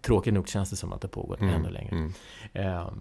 Tråkigt 0.00 0.34
nog 0.34 0.48
känns 0.48 0.70
det 0.70 0.76
som 0.76 0.92
att 0.92 1.00
det 1.00 1.08
pågått 1.08 1.40
mm. 1.40 1.54
ännu 1.54 1.70
längre. 1.70 1.96
Mm. 1.96 2.12
Eh, 2.52 2.92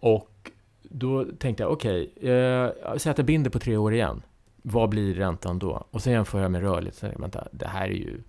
och 0.00 0.50
då 0.82 1.24
tänkte 1.24 1.62
jag, 1.62 1.72
okej, 1.72 2.12
okay, 2.16 2.30
eh, 2.30 2.70
säg 2.96 3.10
att 3.10 3.18
jag 3.18 3.26
binder 3.26 3.50
på 3.50 3.58
tre 3.58 3.76
år 3.76 3.94
igen. 3.94 4.22
Vad 4.62 4.90
blir 4.90 5.14
räntan 5.14 5.58
då? 5.58 5.86
Och 5.90 6.02
sen 6.02 6.12
jämför 6.12 6.42
jag 6.42 6.50
med 6.50 6.60
rörligt. 6.60 6.96
Så 6.96 7.06
jag, 7.06 7.20
vänta, 7.20 7.48
det 7.52 7.66
här 7.66 7.88
är 7.88 7.94
ju, 7.94 8.22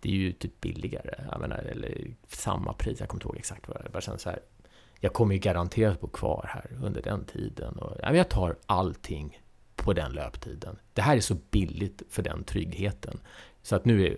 det 0.00 0.08
är 0.08 0.12
ju 0.14 0.32
typ 0.32 0.60
billigare. 0.60 1.14
Jag 1.30 1.40
menar, 1.40 1.56
eller 1.58 2.14
samma 2.28 2.72
pris. 2.72 3.00
Jag 3.00 3.08
kommer 3.08 3.18
inte 3.18 3.28
ihåg 3.28 3.36
exakt 3.36 3.68
vad 3.68 3.76
det 3.76 3.98
är. 3.98 4.02
Jag 4.08 4.20
så 4.20 4.30
här. 4.30 4.40
Jag 5.00 5.12
kommer 5.12 5.34
ju 5.34 5.40
garanterat 5.40 6.00
bo 6.00 6.08
kvar 6.08 6.50
här 6.54 6.86
under 6.86 7.02
den 7.02 7.24
tiden. 7.24 7.78
Och, 7.78 7.96
ja, 8.02 8.14
jag 8.14 8.28
tar 8.28 8.56
allting 8.66 9.40
på 9.76 9.92
den 9.92 10.12
löptiden. 10.12 10.78
Det 10.92 11.02
här 11.02 11.16
är 11.16 11.20
så 11.20 11.36
billigt 11.50 12.02
för 12.10 12.22
den 12.22 12.44
tryggheten. 12.44 13.20
Så 13.62 13.76
att 13.76 13.84
nu 13.84 14.06
är 14.06 14.16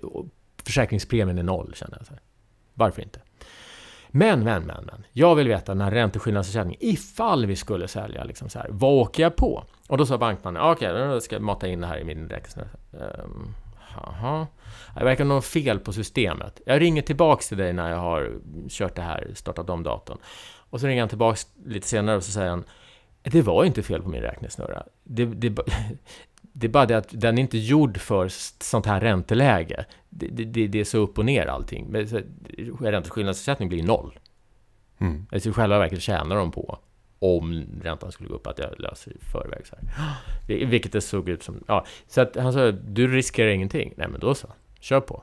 försäkringspremien 0.65 1.39
är 1.39 1.43
noll, 1.43 1.73
känner 1.75 1.97
jag. 1.99 2.07
Så 2.07 2.13
här. 2.13 2.23
Varför 2.75 3.03
inte? 3.03 3.21
Men, 4.09 4.45
men, 4.45 4.63
men, 4.63 4.85
men. 4.85 5.07
Jag 5.13 5.35
vill 5.35 5.49
veta 5.49 5.73
den 5.73 5.81
här 5.81 5.91
ränteskillnadsersättningen, 5.91 6.81
ifall 6.85 7.47
vi 7.47 7.57
skulle 7.57 7.89
sälja, 7.89 8.25
liksom 8.25 8.49
så 8.49 8.59
här, 8.59 8.67
vad 8.71 8.93
åker 8.93 9.23
jag 9.23 9.37
på? 9.37 9.65
Och 9.89 9.99
då 9.99 10.07
sa 10.07 10.19
bankmannen, 10.19 10.63
okej, 10.63 10.91
okay, 10.91 11.07
då 11.07 11.21
ska 11.21 11.35
jag 11.35 11.43
mata 11.43 11.69
in 11.69 11.81
det 11.81 11.87
här 11.87 11.99
i 11.99 12.05
min 12.05 12.29
räknesnurra. 12.29 12.69
Um, 12.93 13.55
Jaha. 13.97 14.47
Det 14.99 15.05
verkar 15.05 15.25
något 15.25 15.45
fel 15.45 15.79
på 15.79 15.93
systemet. 15.93 16.61
Jag 16.67 16.81
ringer 16.81 17.03
tillbaks 17.03 17.49
till 17.49 17.59
dig 17.59 17.73
när 17.73 17.91
jag 17.91 17.99
har 17.99 18.33
kört 18.69 18.97
det 18.97 19.03
här, 19.03 19.31
startat 19.35 19.71
om 19.71 19.83
datorn. 19.83 20.19
Och 20.71 20.81
så 20.81 20.87
ringer 20.87 21.03
han 21.03 21.09
tillbaks 21.09 21.47
lite 21.65 21.89
senare 21.89 22.17
och 22.17 22.25
så 22.25 22.31
säger 22.31 22.51
han 22.51 22.65
Det 23.23 23.43
var 23.43 23.65
inte 23.65 23.83
fel 23.83 24.03
på 24.03 24.09
min 24.09 24.23
räknesnurra. 24.23 24.83
Det, 25.05 25.25
det, 25.25 25.57
det 26.53 26.67
är 26.67 26.71
bara 26.71 26.87
det 26.87 26.97
att 26.97 27.09
den 27.11 27.39
är 27.39 27.43
inte 27.43 27.59
gjord 27.59 27.99
för 27.99 28.29
sånt 28.63 28.87
här 28.87 29.01
ränteläge. 29.01 29.85
Det, 30.09 30.27
det, 30.27 30.67
det 30.67 30.81
är 30.81 30.85
så 30.85 30.99
upp 30.99 31.19
och 31.19 31.25
ner 31.25 31.47
allting. 31.47 31.87
Men 31.91 32.07
ränteskillnadsersättning 32.81 33.69
blir 33.69 33.83
noll. 33.83 34.19
Mm. 34.99 35.27
Alltså 35.33 35.49
i 35.49 35.53
själva 35.53 35.79
verket 35.79 36.03
tjänar 36.03 36.37
de 36.37 36.51
på 36.51 36.79
om 37.19 37.65
räntan 37.83 38.13
skulle 38.13 38.29
gå 38.29 38.35
upp, 38.35 38.47
att 38.47 38.59
jag 38.59 38.81
löser 38.81 39.13
i 39.13 39.19
förväg. 39.33 39.67
Så 39.67 39.77
här. 39.77 40.67
Vilket 40.67 40.93
det 40.93 41.01
såg 41.01 41.29
ut 41.29 41.43
som. 41.43 41.65
Ja, 41.69 41.87
så 42.07 42.21
att 42.21 42.37
han 42.37 42.53
sa, 42.53 42.71
du 42.71 43.09
riskerar 43.09 43.49
ingenting. 43.49 43.95
Nej, 43.97 44.09
men 44.09 44.21
då 44.21 44.35
så. 44.35 44.49
Kör 44.81 45.01
på. 45.01 45.23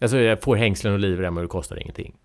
Alltså 0.00 0.18
jag 0.18 0.42
får 0.42 0.56
hängslen 0.56 0.92
och 0.92 0.98
livrem 0.98 1.36
och 1.36 1.42
det 1.42 1.48
kostar 1.48 1.80
ingenting. 1.80 2.16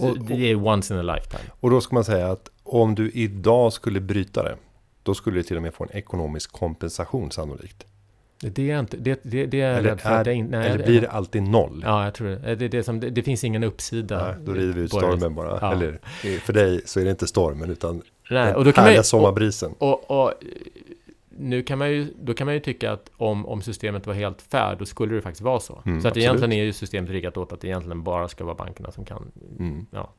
Och, 0.00 0.18
det 0.18 0.50
är 0.50 0.66
once 0.66 0.94
in 0.94 1.00
a 1.00 1.14
lifetime. 1.14 1.50
Och 1.60 1.70
då 1.70 1.80
ska 1.80 1.94
man 1.94 2.04
säga 2.04 2.30
att 2.30 2.50
om 2.62 2.94
du 2.94 3.10
idag 3.10 3.72
skulle 3.72 4.00
bryta 4.00 4.42
det, 4.42 4.56
då 5.02 5.14
skulle 5.14 5.38
du 5.38 5.42
till 5.42 5.56
och 5.56 5.62
med 5.62 5.74
få 5.74 5.84
en 5.84 5.90
ekonomisk 5.92 6.52
kompensation 6.52 7.30
sannolikt. 7.30 7.86
Det 8.40 8.70
är 8.70 8.78
inte, 8.78 8.96
det, 8.96 9.20
det, 9.22 9.46
det 9.46 9.60
är 9.60 9.78
eller, 9.78 10.06
är, 10.06 10.24
det, 10.24 10.42
nej, 10.42 10.70
eller 10.70 10.84
blir 10.84 11.00
det 11.00 11.10
alltid 11.10 11.42
noll? 11.42 11.82
Ja, 11.86 12.04
jag 12.04 12.14
tror 12.14 12.28
det. 12.28 12.54
Det, 12.54 12.68
det, 12.68 12.82
som, 12.82 13.00
det, 13.00 13.10
det 13.10 13.22
finns 13.22 13.44
ingen 13.44 13.64
uppsida. 13.64 14.26
Nej, 14.26 14.34
då 14.44 14.52
river 14.52 14.72
vi 14.72 14.80
ut 14.80 14.90
stormen 14.90 15.34
bara. 15.34 15.58
Ja. 15.60 15.72
Eller 15.72 15.98
för 16.38 16.52
dig 16.52 16.82
så 16.84 17.00
är 17.00 17.04
det 17.04 17.10
inte 17.10 17.26
stormen 17.26 17.70
utan 17.70 18.02
nej, 18.30 18.54
och 18.54 18.64
då 18.64 18.72
kan 18.72 18.84
härliga 18.84 19.02
sommarbrisen. 19.02 19.74
Och, 19.78 20.10
och, 20.10 20.24
och, 20.24 20.32
nu 21.28 21.62
kan 21.62 21.78
man 21.78 21.90
ju, 21.90 22.14
då 22.20 22.34
kan 22.34 22.44
man 22.44 22.54
ju 22.54 22.60
tycka 22.60 22.92
att 22.92 23.10
om, 23.16 23.46
om 23.46 23.62
systemet 23.62 24.06
var 24.06 24.14
helt 24.14 24.42
fair, 24.42 24.76
då 24.78 24.86
skulle 24.86 25.14
det 25.14 25.22
faktiskt 25.22 25.42
vara 25.42 25.60
så. 25.60 25.82
Mm, 25.86 26.00
så 26.00 26.08
att 26.08 26.12
absolut. 26.12 26.24
egentligen 26.24 26.52
är 26.52 26.64
ju 26.64 26.72
systemet 26.72 27.10
riggat 27.10 27.36
åt 27.36 27.52
att 27.52 27.60
det 27.60 27.68
egentligen 27.68 28.02
bara 28.02 28.28
ska 28.28 28.44
vara 28.44 28.54
bankerna 28.54 28.90
som 28.90 29.04
kan... 29.04 29.32
Mm. 29.58 29.86
Ja, 29.90 30.12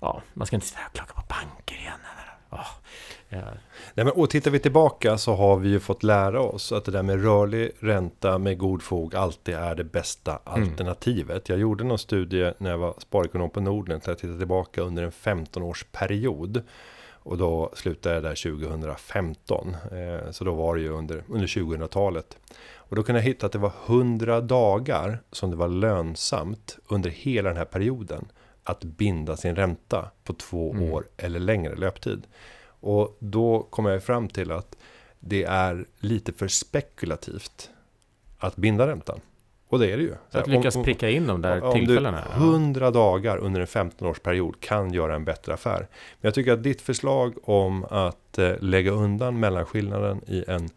ja, 0.00 0.22
man 0.34 0.46
ska 0.46 0.56
inte 0.56 0.66
klaga 0.92 1.12
på 1.12 1.22
banker 1.28 1.74
igen. 1.74 1.92
Oh, 2.02 2.27
ja. 2.50 2.66
Nej, 3.28 4.04
men, 4.04 4.08
och 4.08 4.30
tittar 4.30 4.50
vi 4.50 4.58
tillbaka 4.58 5.18
så 5.18 5.34
har 5.34 5.56
vi 5.56 5.68
ju 5.68 5.80
fått 5.80 6.02
lära 6.02 6.40
oss 6.40 6.72
att 6.72 6.84
det 6.84 6.90
där 6.90 7.02
med 7.02 7.22
rörlig 7.22 7.70
ränta 7.80 8.38
med 8.38 8.58
god 8.58 8.82
fog 8.82 9.14
alltid 9.14 9.54
är 9.54 9.74
det 9.74 9.84
bästa 9.84 10.38
mm. 10.46 10.62
alternativet. 10.62 11.48
Jag 11.48 11.58
gjorde 11.58 11.84
någon 11.84 11.98
studie 11.98 12.52
när 12.58 12.70
jag 12.70 12.78
var 12.78 12.94
sparekonom 12.98 13.50
på 13.50 13.60
Norden. 13.60 14.00
Där 14.04 14.10
jag 14.10 14.18
tittade 14.18 14.38
tillbaka 14.38 14.82
under 14.82 15.02
en 15.02 15.12
15 15.12 15.62
års 15.62 15.84
period. 15.84 16.62
Och 17.28 17.38
då 17.38 17.70
slutade 17.74 18.14
det 18.14 18.28
där 18.28 18.58
2015. 18.58 19.76
Eh, 19.92 20.30
så 20.30 20.44
då 20.44 20.54
var 20.54 20.76
det 20.76 20.80
ju 20.80 20.88
under, 20.88 21.24
under 21.28 21.46
2000-talet. 21.46 22.38
Och 22.74 22.96
då 22.96 23.02
kunde 23.02 23.20
jag 23.20 23.26
hitta 23.26 23.46
att 23.46 23.52
det 23.52 23.58
var 23.58 23.72
100 23.86 24.40
dagar 24.40 25.22
som 25.32 25.50
det 25.50 25.56
var 25.56 25.68
lönsamt 25.68 26.78
under 26.88 27.10
hela 27.10 27.48
den 27.48 27.58
här 27.58 27.64
perioden 27.64 28.28
att 28.68 28.84
binda 28.84 29.36
sin 29.36 29.56
ränta 29.56 30.10
på 30.24 30.32
två 30.32 30.72
mm. 30.72 30.92
år 30.92 31.04
eller 31.16 31.40
längre 31.40 31.76
löptid. 31.76 32.26
Och 32.80 33.16
då 33.20 33.62
kom 33.70 33.86
jag 33.86 34.02
fram 34.02 34.28
till 34.28 34.52
att 34.52 34.76
det 35.20 35.44
är 35.44 35.86
lite 35.98 36.32
för 36.32 36.48
spekulativt 36.48 37.70
att 38.38 38.56
binda 38.56 38.86
räntan. 38.86 39.20
Och 39.68 39.78
det 39.78 39.92
är 39.92 39.96
det 39.96 40.02
ju. 40.02 40.14
Så 40.30 40.38
att 40.38 40.46
lyckas 40.46 40.76
om, 40.76 40.84
pricka 40.84 41.10
in 41.10 41.26
de 41.26 41.42
där 41.42 41.64
om 41.64 41.72
tillfällena. 41.72 42.24
Om 42.34 42.40
du 42.40 42.46
100 42.46 42.90
dagar 42.90 43.36
under 43.38 43.60
en 43.60 43.66
15-årsperiod 43.66 44.54
kan 44.60 44.92
göra 44.92 45.14
en 45.14 45.24
bättre 45.24 45.54
affär. 45.54 45.78
Men 45.78 45.88
jag 46.20 46.34
tycker 46.34 46.52
att 46.52 46.62
ditt 46.62 46.80
förslag 46.80 47.48
om 47.48 47.84
att 47.84 48.38
eh, 48.38 48.52
lägga 48.60 48.90
undan 48.90 49.40
mellanskillnaden 49.40 50.20
i 50.26 50.44
en 50.48 50.70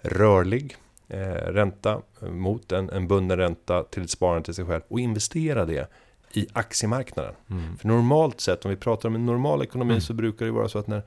rörlig 0.00 0.76
eh, 1.08 1.18
ränta 1.28 2.02
mot 2.20 2.72
en, 2.72 2.90
en 2.90 3.08
bunden 3.08 3.38
ränta 3.38 3.82
till 3.82 4.02
ett 4.02 4.10
sparande 4.10 4.44
till 4.44 4.54
sig 4.54 4.64
själv 4.64 4.82
och 4.88 5.00
investera 5.00 5.64
det 5.64 5.90
i 6.32 6.46
aktiemarknaden. 6.52 7.34
Mm. 7.50 7.76
För 7.76 7.88
normalt 7.88 8.40
sett, 8.40 8.64
om 8.64 8.70
vi 8.70 8.76
pratar 8.76 9.08
om 9.08 9.14
en 9.14 9.26
normal 9.26 9.62
ekonomi 9.62 9.92
mm. 9.92 10.00
så 10.00 10.14
brukar 10.14 10.46
det 10.46 10.52
vara 10.52 10.68
så 10.68 10.78
att 10.78 10.86
när 10.86 11.02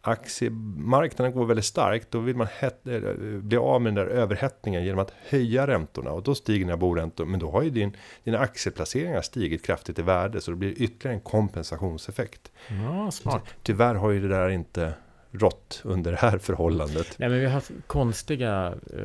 aktiemarknaden 0.00 1.34
går 1.34 1.46
väldigt 1.46 1.64
starkt, 1.64 2.10
då 2.10 2.18
vill 2.18 2.36
man 2.36 2.46
eh, 2.60 3.00
bli 3.42 3.56
av 3.56 3.82
med 3.82 3.94
den 3.94 4.06
där 4.06 4.12
överhettningen 4.12 4.84
genom 4.84 4.98
att 4.98 5.12
höja 5.28 5.66
räntorna 5.66 6.10
och 6.10 6.22
då 6.22 6.34
stiger 6.34 6.58
dina 6.58 6.76
boräntor. 6.76 7.26
Men 7.26 7.40
då 7.40 7.50
har 7.50 7.62
ju 7.62 7.70
din, 7.70 7.96
dina 8.24 8.38
aktieplaceringar 8.38 9.22
stigit 9.22 9.66
kraftigt 9.66 9.98
i 9.98 10.02
värde 10.02 10.40
så 10.40 10.50
det 10.50 10.56
blir 10.56 10.82
ytterligare 10.82 11.16
en 11.16 11.20
kompensationseffekt. 11.20 12.52
Ja, 12.68 13.10
smart. 13.10 13.42
Tyvärr 13.62 13.94
har 13.94 14.10
ju 14.10 14.20
det 14.20 14.28
där 14.28 14.48
inte 14.48 14.94
rått 15.30 15.80
under 15.84 16.10
det 16.10 16.18
här 16.18 16.38
förhållandet. 16.38 17.18
Nej, 17.18 17.28
men 17.28 17.38
vi 17.38 17.44
har 17.44 17.52
haft 17.52 17.70
konstiga 17.86 18.74
eh, 18.96 19.02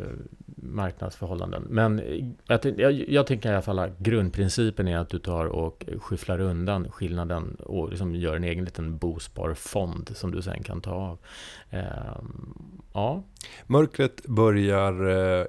marknadsförhållanden. 0.64 1.66
Men 1.70 2.02
jag, 2.48 2.80
jag, 2.80 2.94
jag 3.10 3.28
tänker 3.28 3.50
i 3.50 3.54
alla 3.54 3.62
fall 3.62 3.80
att 3.80 4.00
grundprincipen 4.00 4.88
är 4.88 4.98
att 4.98 5.10
du 5.10 5.20
tar 5.20 5.46
och 5.46 5.86
skyfflar 5.98 6.40
undan 6.40 6.92
skillnaden 6.92 7.56
och 7.56 7.90
liksom 7.90 8.16
gör 8.16 8.36
en 8.36 8.44
egen 8.44 8.66
liten 8.66 8.98
bosparfond 8.98 10.12
som 10.16 10.32
du 10.32 10.42
sen 10.42 10.64
kan 10.64 10.82
ta 10.82 10.92
av. 10.92 11.18
Eh, 11.70 11.84
ja. 12.94 13.24
Mörkret 13.68 14.24
börjar 14.26 15.06
eh, 15.40 15.46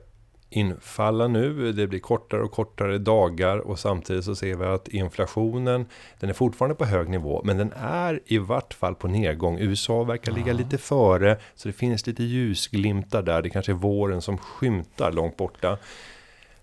infalla 0.56 1.28
nu. 1.28 1.72
Det 1.72 1.86
blir 1.86 2.00
kortare 2.00 2.42
och 2.42 2.50
kortare 2.50 2.98
dagar 2.98 3.58
och 3.58 3.78
samtidigt 3.78 4.24
så 4.24 4.34
ser 4.34 4.56
vi 4.56 4.64
att 4.64 4.88
inflationen 4.88 5.86
den 6.20 6.30
är 6.30 6.34
fortfarande 6.34 6.74
på 6.74 6.84
hög 6.84 7.08
nivå 7.08 7.42
men 7.44 7.56
den 7.58 7.72
är 7.80 8.20
i 8.26 8.38
vart 8.38 8.74
fall 8.74 8.94
på 8.94 9.08
nedgång. 9.08 9.58
USA 9.58 10.04
verkar 10.04 10.32
ligga 10.32 10.52
lite 10.52 10.78
före 10.78 11.36
så 11.54 11.68
det 11.68 11.72
finns 11.72 12.06
lite 12.06 12.22
ljusglimtar 12.24 13.22
där. 13.22 13.42
Det 13.42 13.50
kanske 13.50 13.72
är 13.72 13.76
våren 13.76 14.22
som 14.22 14.38
skymtar 14.38 15.12
långt 15.12 15.36
borta. 15.36 15.78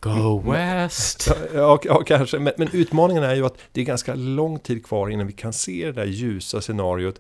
Go 0.02 0.52
West! 0.52 1.32
Ja, 1.54 1.80
ja 1.84 2.04
kanske. 2.06 2.40
Men, 2.40 2.54
men, 2.58 2.68
utmaningen 2.74 3.24
är 3.24 3.36
ju 3.36 3.46
att 3.46 3.58
det 3.72 3.82
är 3.82 3.86
ganska 3.86 4.16
lång 4.16 4.60
tid 4.60 4.86
kvar 4.86 5.10
innan 5.10 5.28
vi 5.28 5.34
kan 5.34 5.54
se 5.54 5.86
det 5.86 5.92
där 5.92 6.06
ljusa 6.06 6.62
scenariot 6.62 7.20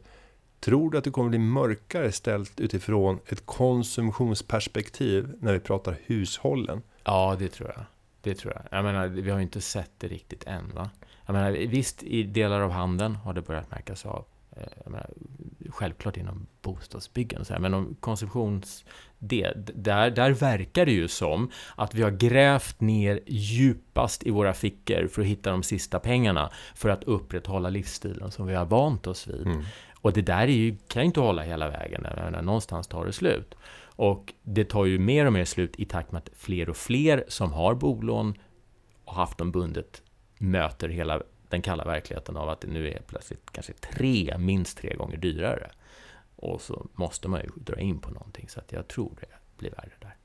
Tror 0.61 0.91
du 0.91 0.97
att 0.97 1.03
det 1.03 1.11
kommer 1.11 1.29
bli 1.29 1.39
mörkare 1.39 2.11
ställt 2.11 2.59
utifrån 2.59 3.19
ett 3.25 3.45
konsumtionsperspektiv 3.45 5.33
när 5.39 5.53
vi 5.53 5.59
pratar 5.59 5.97
hushållen? 6.05 6.81
Ja, 7.03 7.35
det 7.39 7.47
tror 7.47 7.69
jag. 7.75 7.85
Det 8.21 8.35
tror 8.35 8.53
jag. 8.53 8.63
Jag 8.77 8.83
menar, 8.83 9.07
vi 9.07 9.29
har 9.29 9.37
ju 9.37 9.43
inte 9.43 9.61
sett 9.61 9.91
det 9.97 10.07
riktigt 10.07 10.43
än. 10.47 10.71
Va? 10.75 10.89
Jag 11.25 11.33
menar, 11.33 11.51
visst, 11.51 12.03
i 12.03 12.23
delar 12.23 12.61
av 12.61 12.71
handeln 12.71 13.15
har 13.15 13.33
det 13.33 13.41
börjat 13.41 13.71
märkas 13.71 14.05
av. 14.05 14.25
Eh, 14.51 14.91
menar, 14.91 15.09
självklart 15.69 16.17
inom 16.17 16.47
bostadsbyggen. 16.61 17.45
Så 17.45 17.53
här, 17.53 17.59
men 17.59 17.73
om 17.73 17.95
konsumtions... 17.99 18.85
Det, 19.23 19.53
där, 19.75 20.09
där 20.09 20.31
verkar 20.31 20.85
det 20.85 20.91
ju 20.91 21.07
som 21.07 21.51
att 21.75 21.93
vi 21.95 22.03
har 22.03 22.11
grävt 22.11 22.81
ner 22.81 23.19
djupast 23.27 24.23
i 24.23 24.29
våra 24.29 24.53
fickor 24.53 25.07
för 25.07 25.21
att 25.21 25.27
hitta 25.27 25.51
de 25.51 25.63
sista 25.63 25.99
pengarna 25.99 26.51
för 26.75 26.89
att 26.89 27.03
upprätthålla 27.03 27.69
livsstilen 27.69 28.31
som 28.31 28.47
vi 28.47 28.55
har 28.55 28.65
vant 28.65 29.07
oss 29.07 29.27
vid. 29.27 29.47
Mm. 29.47 29.63
Och 30.01 30.13
det 30.13 30.21
där 30.21 30.41
är 30.41 30.47
ju, 30.47 30.77
kan 30.87 31.01
ju 31.01 31.05
inte 31.05 31.19
hålla 31.19 31.41
hela 31.41 31.69
vägen, 31.69 32.01
när 32.31 32.41
någonstans 32.41 32.87
tar 32.87 33.05
det 33.05 33.13
slut. 33.13 33.55
Och 33.83 34.33
det 34.43 34.65
tar 34.65 34.85
ju 34.85 34.99
mer 34.99 35.25
och 35.25 35.33
mer 35.33 35.45
slut 35.45 35.79
i 35.79 35.85
takt 35.85 36.11
med 36.11 36.19
att 36.19 36.29
fler 36.33 36.69
och 36.69 36.77
fler 36.77 37.25
som 37.27 37.53
har 37.53 37.75
bolån 37.75 38.37
och 39.05 39.15
haft 39.15 39.37
dem 39.37 39.51
bundet 39.51 40.01
möter 40.37 40.89
hela 40.89 41.21
den 41.49 41.61
kalla 41.61 41.85
verkligheten 41.85 42.37
av 42.37 42.49
att 42.49 42.61
det 42.61 42.67
nu 42.67 42.87
är 42.87 43.01
plötsligt 43.07 43.51
kanske 43.51 43.73
tre, 43.73 44.37
minst 44.37 44.77
tre 44.77 44.95
gånger 44.95 45.17
dyrare. 45.17 45.71
Och 46.35 46.61
så 46.61 46.87
måste 46.93 47.27
man 47.27 47.41
ju 47.41 47.49
dra 47.55 47.79
in 47.79 47.99
på 47.99 48.11
någonting, 48.11 48.49
så 48.49 48.59
att 48.59 48.71
jag 48.71 48.87
tror 48.87 49.11
det 49.19 49.27
blir 49.57 49.71
värre 49.71 49.91
där. 49.99 50.15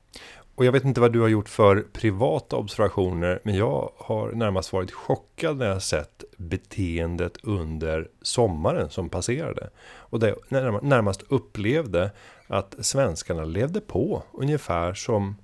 Och 0.57 0.65
jag 0.65 0.71
vet 0.71 0.85
inte 0.85 1.01
vad 1.01 1.13
du 1.13 1.21
har 1.21 1.27
gjort 1.27 1.49
för 1.49 1.85
privata 1.93 2.55
observationer, 2.55 3.39
men 3.43 3.55
jag 3.55 3.91
har 3.97 4.31
närmast 4.31 4.73
varit 4.73 4.91
chockad 4.91 5.57
när 5.57 5.67
jag 5.67 5.81
sett 5.81 6.23
beteendet 6.37 7.37
under 7.43 8.07
sommaren 8.21 8.89
som 8.89 9.09
passerade. 9.09 9.69
Och 9.85 10.19
det 10.19 10.35
närmast 10.81 11.23
upplevde 11.29 12.11
att 12.47 12.75
svenskarna 12.79 13.45
levde 13.45 13.81
på 13.81 14.23
ungefär 14.33 14.93
som 14.93 15.35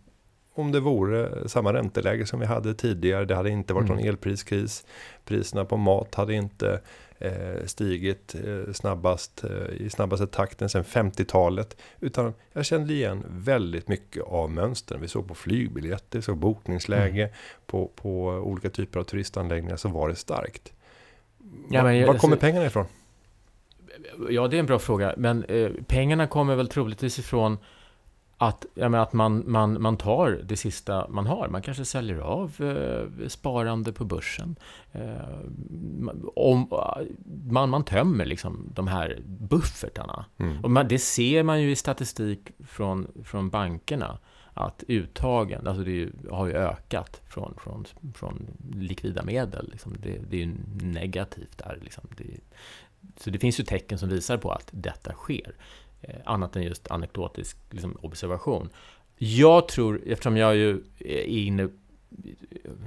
om 0.56 0.72
det 0.72 0.80
vore 0.80 1.50
samma 1.50 1.74
ränteläge 1.74 2.26
som 2.26 2.40
vi 2.40 2.46
hade 2.46 2.74
tidigare. 2.74 3.26
Det 3.26 3.36
hade 3.36 3.50
inte 3.50 3.74
varit 3.74 3.90
mm. 3.90 3.98
någon 3.98 4.08
elpriskris. 4.08 4.86
Priserna 5.26 5.66
på 5.66 5.78
mat 5.78 6.16
hade 6.16 6.34
inte 6.34 6.82
stigit 7.66 8.36
eh, 8.36 8.74
snabbast 8.74 9.44
eh, 9.44 9.76
i 9.86 9.90
snabbaste 9.90 10.28
takten 10.28 10.70
sedan 10.70 10.84
50-talet. 10.84 11.78
Utan 12.00 12.34
jag 12.54 12.66
kände 12.66 12.94
igen 12.94 13.24
väldigt 13.30 13.88
mycket 13.88 14.24
av 14.24 14.52
mönstren. 14.52 15.02
Vi 15.02 15.08
såg 15.08 15.28
på 15.28 15.36
flygbiljetter, 15.36 16.22
såg 16.22 16.38
bokningsläge, 16.38 17.24
mm. 17.24 17.34
på, 17.66 17.92
på 17.96 18.26
olika 18.26 18.70
typer 18.70 19.00
av 19.00 19.04
turistanläggningar 19.04 19.78
så 19.78 19.90
var 19.90 20.10
det 20.10 20.16
starkt. 20.16 20.74
Ja, 21.70 21.84
men, 21.84 22.08
var 22.08 22.18
kommer 22.18 22.36
pengarna 22.36 22.66
ifrån? 22.66 22.86
Ja, 24.30 24.48
det 24.48 24.58
är 24.58 24.60
en 24.60 24.66
bra 24.66 24.80
fråga. 24.80 25.14
Men 25.18 25.44
eh, 25.44 25.72
pengarna 25.88 26.28
kommer 26.28 26.56
väl 26.56 26.68
troligtvis 26.68 27.20
ifrån 27.20 27.58
att, 28.48 28.66
jag 28.74 28.92
menar, 28.92 29.04
att 29.04 29.14
man, 29.14 29.44
man, 29.48 29.82
man 29.82 29.98
tar 29.98 30.30
det 30.44 30.58
sista 30.58 31.08
man 31.10 31.26
har. 31.26 31.48
Man 31.48 31.62
kanske 31.62 31.86
säljer 31.86 32.18
av 32.18 32.62
eh, 32.62 33.28
sparande 33.28 33.94
på 33.94 34.06
börsen. 34.06 34.56
Eh, 34.92 35.02
om, 36.36 36.68
man, 37.52 37.70
man 37.70 37.84
tömmer 37.84 38.26
liksom 38.26 38.70
de 38.74 38.88
här 38.88 39.20
buffertarna. 39.26 40.26
Mm. 40.38 40.64
Och 40.64 40.72
man, 40.72 40.88
det 40.88 41.00
ser 41.00 41.44
man 41.44 41.62
ju 41.62 41.72
i 41.72 41.76
statistik 41.76 42.52
från, 42.68 43.08
från 43.24 43.50
bankerna. 43.50 44.18
Att 44.56 44.84
uttagen, 44.88 45.68
alltså 45.68 45.84
det 45.84 46.10
har 46.32 46.48
ju 46.48 46.54
ökat 46.54 47.22
från, 47.28 47.54
från, 47.58 47.86
från 48.16 48.48
likvida 48.74 49.24
medel. 49.24 49.70
Liksom. 49.72 49.96
Det, 50.00 50.20
det, 50.30 50.38
är 50.38 50.46
ju 50.46 50.56
negativt 50.82 51.58
där. 51.58 51.80
Liksom. 51.82 52.04
Det, 52.18 52.40
så 53.18 53.30
det 53.30 53.40
finns 53.40 53.60
ju 53.60 53.64
tecken 53.64 53.98
som 53.98 54.10
visar 54.10 54.38
på 54.38 54.52
att 54.52 54.70
detta 54.72 55.14
sker. 55.14 55.56
Eh, 56.04 56.16
annat 56.26 56.56
än 56.56 56.64
just 56.64 56.92
anekdotisk 56.92 57.58
liksom, 57.70 57.98
observation. 58.02 58.70
Jag 59.18 59.68
tror, 59.68 60.02
eftersom 60.06 60.38
jag 60.38 60.56
ju 60.56 60.84
är 61.00 61.24
inne 61.24 61.70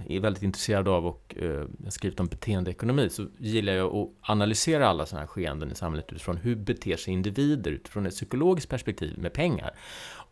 är 0.08 0.20
väldigt 0.20 0.42
intresserad 0.42 0.88
av 0.88 1.06
och 1.06 1.34
eh, 1.38 1.64
skrivit 1.88 2.20
om 2.20 2.26
beteendeekonomi 2.26 3.10
så 3.10 3.26
gillar 3.38 3.72
jag 3.72 3.96
att 3.96 4.08
analysera 4.20 4.88
alla 4.88 5.06
sådana 5.06 5.20
här 5.20 5.26
skeenden 5.26 5.72
i 5.72 5.74
samhället 5.74 6.12
utifrån 6.12 6.36
hur 6.36 6.56
beter 6.56 6.96
sig 6.96 7.12
individer 7.12 7.70
utifrån 7.70 8.06
ett 8.06 8.14
psykologiskt 8.14 8.70
perspektiv 8.70 9.18
med 9.18 9.32
pengar. 9.32 9.74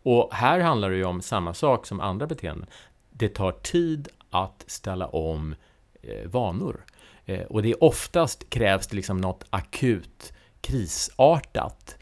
Och 0.02 0.34
här 0.34 0.60
handlar 0.60 0.90
det 0.90 0.96
ju 0.96 1.04
om 1.04 1.22
samma 1.22 1.54
sak 1.54 1.86
som 1.86 2.00
andra 2.00 2.26
beteenden. 2.26 2.66
Det 3.10 3.28
tar 3.28 3.52
tid 3.52 4.08
att 4.30 4.64
ställa 4.66 5.06
om 5.06 5.54
eh, 6.02 6.28
vanor. 6.28 6.84
Eh, 7.24 7.42
och 7.42 7.62
det 7.62 7.70
är 7.70 7.84
oftast 7.84 8.50
krävs 8.50 8.86
det 8.86 8.96
liksom 8.96 9.18
något 9.18 9.44
akut 9.50 10.32
krisartat 10.60 11.96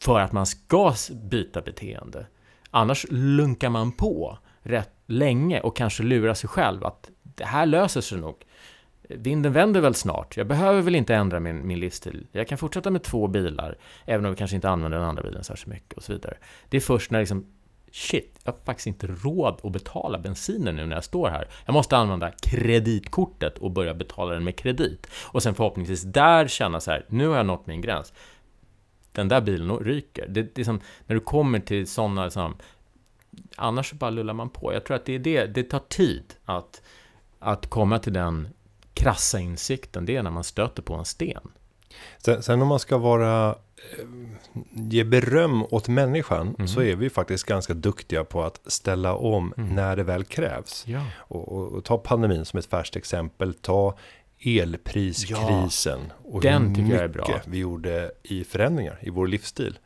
för 0.00 0.20
att 0.20 0.32
man 0.32 0.46
ska 0.46 0.94
byta 1.30 1.60
beteende. 1.60 2.26
Annars 2.70 3.06
lunkar 3.10 3.70
man 3.70 3.92
på 3.92 4.38
rätt 4.62 4.90
länge 5.06 5.60
och 5.60 5.76
kanske 5.76 6.02
lurar 6.02 6.34
sig 6.34 6.48
själv 6.48 6.84
att 6.84 7.10
det 7.22 7.44
här 7.44 7.66
löser 7.66 8.00
sig 8.00 8.18
nog. 8.18 8.34
Vinden 9.08 9.52
vänder 9.52 9.80
väl 9.80 9.94
snart. 9.94 10.36
Jag 10.36 10.46
behöver 10.46 10.82
väl 10.82 10.94
inte 10.94 11.14
ändra 11.14 11.40
min, 11.40 11.66
min 11.66 11.80
livsstil. 11.80 12.26
Jag 12.32 12.48
kan 12.48 12.58
fortsätta 12.58 12.90
med 12.90 13.02
två 13.02 13.26
bilar, 13.26 13.78
även 14.04 14.24
om 14.24 14.30
vi 14.30 14.36
kanske 14.36 14.54
inte 14.54 14.70
använder 14.70 14.98
den 14.98 15.08
andra 15.08 15.22
bilen 15.22 15.44
särskilt 15.44 15.74
mycket 15.74 15.92
och 15.92 16.02
så 16.02 16.12
vidare. 16.12 16.36
Det 16.68 16.76
är 16.76 16.80
först 16.80 17.10
när 17.10 17.20
liksom 17.20 17.46
shit, 17.92 18.38
jag 18.44 18.52
har 18.52 18.58
faktiskt 18.64 18.86
inte 18.86 19.06
råd 19.06 19.60
att 19.62 19.72
betala 19.72 20.18
bensinen 20.18 20.76
nu 20.76 20.86
när 20.86 20.96
jag 20.96 21.04
står 21.04 21.28
här. 21.28 21.48
Jag 21.66 21.72
måste 21.72 21.96
använda 21.96 22.30
kreditkortet 22.30 23.58
och 23.58 23.70
börja 23.70 23.94
betala 23.94 24.34
den 24.34 24.44
med 24.44 24.56
kredit. 24.56 25.06
Och 25.14 25.42
sen 25.42 25.54
förhoppningsvis 25.54 26.02
där 26.02 26.48
känna 26.48 26.80
så 26.80 26.90
här, 26.90 27.04
nu 27.08 27.28
har 27.28 27.36
jag 27.36 27.46
nått 27.46 27.66
min 27.66 27.80
gräns 27.80 28.12
den 29.12 29.28
där 29.28 29.40
bilen 29.40 29.76
ryker. 29.78 30.26
Det, 30.28 30.54
det 30.54 30.60
är 30.60 30.64
som, 30.64 30.80
när 31.06 31.14
du 31.14 31.20
kommer 31.20 31.60
till 31.60 31.86
sådana, 31.86 32.24
liksom, 32.24 32.54
annars 33.56 33.90
så 33.90 33.96
bara 33.96 34.10
lullar 34.10 34.34
man 34.34 34.50
på. 34.50 34.72
Jag 34.72 34.84
tror 34.84 34.96
att 34.96 35.04
det 35.04 35.14
är 35.14 35.18
det, 35.18 35.46
det 35.46 35.62
tar 35.62 35.78
tid 35.88 36.34
att, 36.44 36.82
att 37.38 37.66
komma 37.70 37.98
till 37.98 38.12
den 38.12 38.48
krassa 38.94 39.40
insikten, 39.40 40.06
det 40.06 40.16
är 40.16 40.22
när 40.22 40.30
man 40.30 40.44
stöter 40.44 40.82
på 40.82 40.94
en 40.94 41.04
sten. 41.04 41.42
Sen, 42.18 42.42
sen 42.42 42.62
om 42.62 42.68
man 42.68 42.78
ska 42.78 42.98
vara 42.98 43.48
eh, 43.50 44.06
ge 44.70 45.04
beröm 45.04 45.62
åt 45.70 45.88
människan 45.88 46.54
Mm. 46.58 46.68
så 46.68 46.82
är 46.82 46.96
vi 46.96 47.10
faktiskt 47.10 47.44
ganska 47.44 47.74
duktiga 47.74 48.24
på 48.24 48.42
att 48.42 48.60
ställa 48.66 49.14
om 49.14 49.54
Mm. 49.56 49.74
när 49.74 49.96
det 49.96 50.02
väl 50.02 50.24
krävs. 50.24 50.84
Ja. 50.86 51.06
Och, 51.16 51.52
och, 51.52 51.72
och 51.72 51.84
ta 51.84 51.98
pandemin 51.98 52.44
som 52.44 52.58
ett 52.58 52.66
färskt 52.66 52.96
exempel. 52.96 53.54
Ta 53.54 53.94
elpriskrisen 54.44 56.12
och 56.24 56.40
Den 56.40 56.74
tycker 56.74 56.92
jag 56.94 57.04
är 57.04 57.08
bra. 57.08 57.40
vi 57.46 57.58
gjorde 57.58 58.10
i 58.22 58.44
förändringar 58.44 58.98
i 59.02 59.10
vår 59.10 59.26
livsstil. 59.26 59.78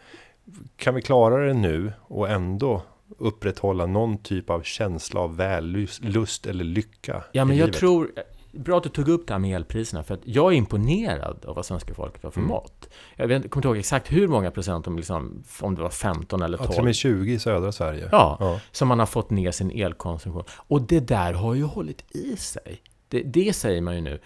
Kan 0.77 0.95
vi 0.95 1.03
klara 1.03 1.47
det 1.47 1.55
nu 1.55 1.93
och 2.01 2.29
ändå 2.31 2.83
upprätthålla 3.19 3.87
någon 3.87 4.19
typ 4.19 4.51
av 4.51 4.63
känsla 4.63 5.21
av 5.21 5.37
vällust 5.37 6.05
lust 6.05 6.47
eller 6.47 6.65
lycka 6.65 7.25
Ja, 7.33 7.45
men 7.45 7.57
jag 7.57 7.67
livet? 7.67 7.81
tror... 7.81 8.11
Bra 8.53 8.77
att 8.77 8.83
du 8.83 8.89
tog 8.89 9.09
upp 9.09 9.27
det 9.27 9.35
här 9.35 9.39
med 9.39 9.57
elpriserna, 9.57 10.03
för 10.05 10.15
att 10.15 10.21
jag 10.25 10.53
är 10.53 10.57
imponerad 10.57 11.45
av 11.45 11.55
vad 11.57 11.67
svenska 11.67 11.95
folket 11.95 12.23
har 12.23 12.31
Mm. 12.37 12.49
förmått. 12.49 12.89
Jag 13.17 13.29
vet, 13.29 13.51
kommer 13.51 13.61
inte 13.61 13.69
ihåg 13.69 13.77
exakt 13.79 14.13
hur 14.13 14.29
många 14.29 14.51
procent, 14.51 14.87
om, 14.87 14.97
liksom, 14.97 15.43
om 15.61 15.75
det 15.75 15.83
var 15.83 15.91
15 15.91 16.43
eller 16.43 16.59
Ja, 16.59 16.65
12, 16.65 16.71
till 16.71 16.79
och 16.81 16.85
med 16.85 16.95
20 16.95 17.33
i 17.33 17.39
södra 17.39 17.73
Sverige. 17.73 18.09
ja, 18.13 18.37
Ja. 18.41 18.61
som 18.73 18.89
man 18.89 18.99
har 18.99 19.07
fått 19.07 19.31
ner 19.31 19.51
sin 19.51 19.71
elkonsumtion. 19.71 20.45
Och 20.49 20.83
det 20.83 21.01
där 21.01 21.33
har 21.33 21.55
ju 21.55 21.63
hållit 21.65 22.15
i 22.17 22.37
sig. 22.37 22.83
Det, 23.09 23.21
det 23.23 23.53
säger 23.57 23.81
man 23.81 23.95
ju 23.95 24.01
nu. 24.01 24.21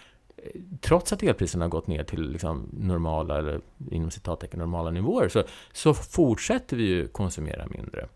Trots 0.81 1.13
att 1.13 1.23
elpriserna 1.23 1.65
har 1.65 1.71
gått 1.71 1.87
ner 1.87 2.05
till 2.05 2.31
liksom 2.31 2.69
normala, 2.73 3.39
eller 3.39 3.61
inom 3.91 4.11
citattecken 4.11 4.59
normala 4.59 4.91
nivåer, 4.91 5.29
så, 5.29 5.43
så 5.73 5.95
fortsätter 5.95 6.77
vi 6.77 6.83
ju 6.83 7.09
konsumera 7.09 7.67
mindre. 7.67 8.09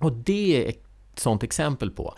Och 0.00 0.12
det 0.12 0.64
är 0.64 0.68
ett 0.68 0.84
sånt 1.14 1.42
exempel 1.42 1.90
på 1.90 2.14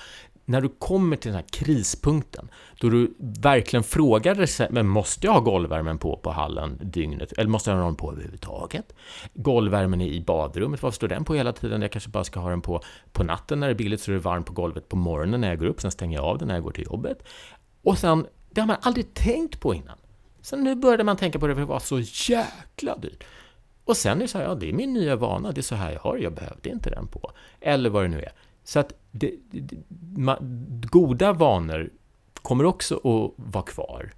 när 0.51 0.61
du 0.61 0.69
kommer 0.69 1.17
till 1.17 1.29
den 1.29 1.37
här 1.37 1.49
krispunkten, 1.51 2.51
då 2.81 2.89
du 2.89 3.15
verkligen 3.19 3.83
frågar 3.83 4.35
dig, 4.35 4.69
men 4.71 4.89
måste 4.89 5.27
jag 5.27 5.33
ha 5.33 5.41
golvvärmen 5.41 5.99
på 5.99 6.17
på 6.17 6.31
hallen 6.31 6.81
dygnet? 6.83 7.33
Eller 7.33 7.51
måste 7.51 7.71
jag 7.71 7.77
ha 7.77 7.85
den 7.85 7.95
på 7.95 8.13
överhuvudtaget? 8.13 8.95
Golvvärmen 9.35 10.01
i 10.01 10.21
badrummet, 10.21 10.83
varför 10.83 10.97
står 10.97 11.09
den 11.09 11.25
på 11.25 11.35
hela 11.35 11.53
tiden? 11.53 11.83
Jag 11.83 11.93
kanske 11.93 12.11
bara 12.11 12.25
ska 12.25 12.41
ha 12.41 12.51
den 12.51 12.61
på 12.61 12.83
på 13.13 13.25
natten 13.25 13.61
när 13.61 13.67
det 13.67 13.73
är 13.73 13.75
billigt 13.75 14.01
så 14.01 14.11
är 14.11 14.15
det 14.15 14.21
varmt 14.21 14.47
på 14.47 14.53
golvet 14.53 14.89
på 14.89 14.97
morgonen 14.97 15.41
när 15.41 15.49
jag 15.49 15.59
går 15.59 15.67
upp, 15.67 15.81
sen 15.81 15.91
stänger 15.91 16.19
jag 16.19 16.25
av 16.25 16.39
den 16.39 16.49
när 16.49 16.55
jag 16.55 16.65
går 16.65 16.73
till 16.73 16.85
jobbet. 16.85 17.23
Och 17.83 17.99
sen, 17.99 18.27
det 18.51 18.61
har 18.61 18.67
man 18.67 18.77
aldrig 18.83 19.15
tänkt 19.15 19.61
på 19.61 19.75
innan. 19.75 19.99
Sen 20.43 20.65
nu 20.65 20.75
började 20.75 21.05
man 21.05 21.17
tänka 21.17 21.39
på 21.39 21.47
det 21.47 21.55
för 21.55 21.61
det 21.61 21.67
var 21.67 21.81
så 21.81 22.01
jäkla 22.01 22.97
dyrt. 22.97 23.25
Och 23.85 23.97
sen 23.97 24.19
är 24.19 24.23
det 24.23 24.29
så 24.29 24.39
här, 24.39 24.45
ja 24.45 24.55
det 24.55 24.69
är 24.69 24.73
min 24.73 24.93
nya 24.93 25.17
vana, 25.17 25.53
det 25.53 25.61
är 25.61 25.63
så 25.63 25.75
här 25.75 25.93
jag 25.93 26.01
har 26.01 26.17
det, 26.17 26.23
jag 26.23 26.33
behövde 26.33 26.71
inte 26.71 26.91
den 26.91 27.07
på. 27.07 27.33
Eller 27.61 27.91
vad 27.91 28.05
det 28.05 28.09
nu 28.09 28.21
är. 28.21 28.33
Så 28.65 28.79
att 28.79 28.93
det, 29.11 29.35
det, 29.51 29.77
ma, 30.17 30.37
goda 30.91 31.33
vanor 31.33 31.91
kommer 32.35 32.65
också 32.65 32.97
att 32.97 33.53
vara 33.53 33.65
kvar. 33.65 34.13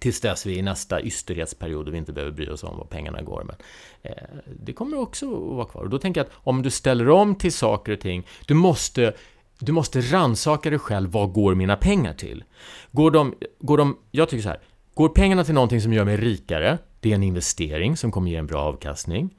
Tills 0.00 0.20
dess 0.20 0.46
vi 0.46 0.54
är 0.54 0.58
i 0.58 0.62
nästa 0.62 1.02
ysterhetsperiod 1.02 1.88
och 1.88 1.94
vi 1.94 1.98
inte 1.98 2.12
behöver 2.12 2.32
bry 2.32 2.48
oss 2.48 2.64
om 2.64 2.78
vad 2.78 2.90
pengarna 2.90 3.22
går. 3.22 3.44
Men 3.44 3.56
eh, 4.02 4.52
det 4.60 4.72
kommer 4.72 4.98
också 4.98 5.26
att 5.26 5.56
vara 5.56 5.66
kvar. 5.66 5.82
Och 5.82 5.90
då 5.90 5.98
tänker 5.98 6.20
jag 6.20 6.26
att 6.26 6.32
om 6.34 6.62
du 6.62 6.70
ställer 6.70 7.08
om 7.08 7.34
till 7.34 7.52
saker 7.52 7.92
och 7.92 8.00
ting, 8.00 8.26
du 8.46 8.54
måste 8.54 9.14
du 9.58 9.72
måste 9.72 10.00
rannsaka 10.00 10.70
dig 10.70 10.78
själv, 10.78 11.10
vad 11.10 11.32
går 11.32 11.54
mina 11.54 11.76
pengar 11.76 12.12
till? 12.12 12.44
Går 12.90 13.10
de, 13.10 13.34
går 13.58 13.78
de, 13.78 13.98
jag 14.10 14.28
tycker 14.28 14.42
så 14.42 14.48
här, 14.48 14.60
går 14.94 15.08
pengarna 15.08 15.44
till 15.44 15.54
någonting 15.54 15.80
som 15.80 15.92
gör 15.92 16.04
mig 16.04 16.16
rikare, 16.16 16.78
det 17.00 17.10
är 17.10 17.14
en 17.14 17.22
investering 17.22 17.96
som 17.96 18.12
kommer 18.12 18.30
ge 18.30 18.36
en 18.36 18.46
bra 18.46 18.60
avkastning. 18.60 19.34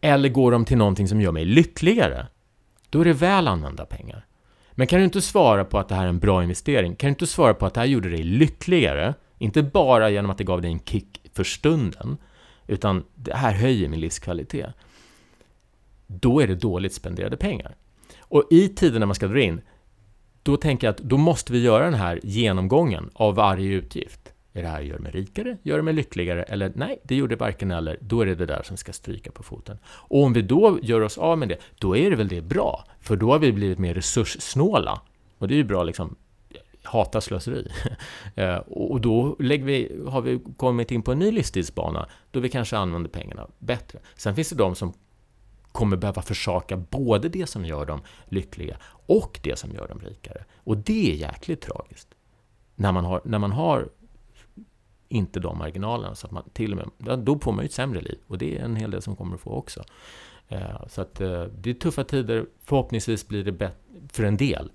Eller 0.00 0.28
går 0.28 0.52
de 0.52 0.64
till 0.64 0.76
någonting 0.76 1.08
som 1.08 1.20
gör 1.20 1.32
mig 1.32 1.44
lyckligare, 1.44 2.26
då 2.90 3.00
är 3.00 3.04
det 3.04 3.12
väl 3.12 3.48
använda 3.48 3.86
pengar. 3.86 4.26
Men 4.72 4.86
kan 4.86 4.98
du 4.98 5.04
inte 5.04 5.22
svara 5.22 5.64
på 5.64 5.78
att 5.78 5.88
det 5.88 5.94
här 5.94 6.04
är 6.04 6.08
en 6.08 6.18
bra 6.18 6.42
investering, 6.42 6.96
kan 6.96 7.08
du 7.08 7.10
inte 7.10 7.26
svara 7.26 7.54
på 7.54 7.66
att 7.66 7.74
det 7.74 7.80
här 7.80 7.86
gjorde 7.86 8.08
dig 8.08 8.22
lyckligare, 8.22 9.14
inte 9.38 9.62
bara 9.62 10.10
genom 10.10 10.30
att 10.30 10.38
det 10.38 10.44
gav 10.44 10.62
dig 10.62 10.70
en 10.70 10.80
kick 10.80 11.20
för 11.34 11.44
stunden, 11.44 12.16
utan 12.66 13.04
det 13.14 13.34
här 13.34 13.52
höjer 13.52 13.88
min 13.88 14.00
livskvalitet. 14.00 14.74
Då 16.06 16.40
är 16.40 16.46
det 16.46 16.54
dåligt 16.54 16.94
spenderade 16.94 17.36
pengar. 17.36 17.74
Och 18.28 18.44
i 18.50 18.68
tiden 18.68 19.00
när 19.00 19.06
man 19.06 19.14
ska 19.14 19.28
dra 19.28 19.40
in, 19.40 19.60
då 20.42 20.56
tänker 20.56 20.86
jag 20.86 20.92
att 20.92 21.00
då 21.00 21.16
måste 21.16 21.52
vi 21.52 21.62
göra 21.62 21.84
den 21.84 21.94
här 21.94 22.20
genomgången 22.22 23.10
av 23.14 23.34
varje 23.34 23.74
utgift. 23.74 24.32
Är 24.52 24.62
det 24.62 24.68
här 24.68 24.80
gör 24.80 24.98
mig 24.98 25.12
rikare? 25.12 25.56
Gör 25.62 25.76
det 25.76 25.82
mig 25.82 25.94
lyckligare? 25.94 26.42
Eller 26.42 26.72
nej, 26.74 27.00
det 27.02 27.14
gjorde 27.14 27.36
varken 27.36 27.70
eller. 27.70 27.98
Då 28.00 28.20
är 28.20 28.26
det 28.26 28.34
det 28.34 28.46
där 28.46 28.62
som 28.62 28.76
ska 28.76 28.92
stryka 28.92 29.30
på 29.30 29.42
foten. 29.42 29.78
Och 29.86 30.22
om 30.22 30.32
vi 30.32 30.42
då 30.42 30.78
gör 30.82 31.00
oss 31.00 31.18
av 31.18 31.38
med 31.38 31.48
det, 31.48 31.58
då 31.78 31.96
är 31.96 32.10
det 32.10 32.16
väl 32.16 32.28
det 32.28 32.40
bra. 32.40 32.84
För 33.00 33.16
då 33.16 33.32
har 33.32 33.38
vi 33.38 33.52
blivit 33.52 33.78
mer 33.78 33.94
resurssnåla. 33.94 35.00
Och 35.38 35.48
det 35.48 35.54
är 35.54 35.56
ju 35.56 35.64
bra 35.64 35.84
liksom, 35.84 36.16
hata 36.82 37.20
slöseri. 37.20 37.68
Eh, 38.34 38.56
och 38.56 39.00
då 39.00 39.36
lägger 39.38 39.64
vi, 39.64 40.02
har 40.08 40.20
vi 40.20 40.40
kommit 40.56 40.90
in 40.90 41.02
på 41.02 41.12
en 41.12 41.18
ny 41.18 41.30
livsstilsbana, 41.30 42.08
då 42.30 42.40
vi 42.40 42.48
kanske 42.48 42.76
använder 42.76 43.10
pengarna 43.10 43.46
bättre. 43.58 43.98
Sen 44.16 44.34
finns 44.34 44.48
det 44.48 44.56
de 44.56 44.74
som 44.74 44.92
kommer 45.76 45.96
behöva 45.96 46.22
försaka 46.22 46.76
både 46.76 47.28
det 47.28 47.46
som 47.46 47.64
gör 47.64 47.86
dem 47.86 48.00
lyckliga 48.24 48.76
och 49.06 49.40
det 49.42 49.58
som 49.58 49.72
gör 49.72 49.88
dem 49.88 50.00
rikare. 50.00 50.44
Och 50.56 50.76
det 50.76 51.12
är 51.12 51.14
jäkligt 51.14 51.60
tragiskt. 51.60 52.08
När 52.74 52.92
man 52.92 53.04
har, 53.04 53.20
när 53.24 53.38
man 53.38 53.52
har 53.52 53.88
inte 55.08 55.40
de 55.40 55.58
marginalerna, 55.58 56.14
så 56.14 56.26
att 56.26 56.32
man 56.32 56.50
till 56.52 56.72
och 56.72 56.90
med, 56.98 57.18
då 57.18 57.38
får 57.38 57.52
man 57.52 57.64
ju 57.64 57.66
ett 57.66 57.72
sämre 57.72 58.00
liv. 58.00 58.18
Och 58.26 58.38
det 58.38 58.58
är 58.58 58.64
en 58.64 58.76
hel 58.76 58.90
del 58.90 59.02
som 59.02 59.16
kommer 59.16 59.34
att 59.34 59.40
få 59.40 59.50
också. 59.50 59.84
Eh, 60.48 60.86
så 60.88 61.00
att 61.00 61.20
eh, 61.20 61.42
det 61.42 61.70
är 61.70 61.74
tuffa 61.74 62.04
tider. 62.04 62.46
Förhoppningsvis 62.64 63.28
blir 63.28 63.44
det 63.44 63.52
bättre, 63.52 63.76
för 64.12 64.24
en 64.24 64.36
del, 64.36 64.70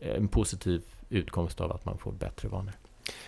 eh, 0.00 0.16
en 0.16 0.28
positiv 0.28 0.82
utkomst 1.08 1.60
av 1.60 1.72
att 1.72 1.84
man 1.84 1.98
får 1.98 2.12
bättre 2.12 2.48
vanor. 2.48 2.72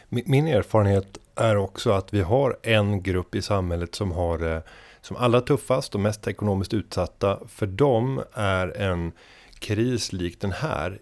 Min 0.09 0.47
erfarenhet 0.47 1.19
är 1.35 1.57
också 1.57 1.91
att 1.91 2.15
vi 2.15 2.21
har 2.21 2.59
en 2.63 3.03
grupp 3.03 3.35
i 3.35 3.43
samhället 3.43 3.95
som 3.95 4.13
har 4.13 4.63
som 5.09 5.16
allra 5.16 5.40
tuffast 5.40 5.94
och 5.94 6.01
mest 6.01 6.29
ekonomiskt 6.29 6.75
utsatta. 6.75 7.40
För 7.49 7.66
dem 7.66 8.23
är 8.33 8.81
en 8.81 9.12
kris 9.59 10.12
lik 10.12 10.40
den 10.40 10.53
här 10.53 10.99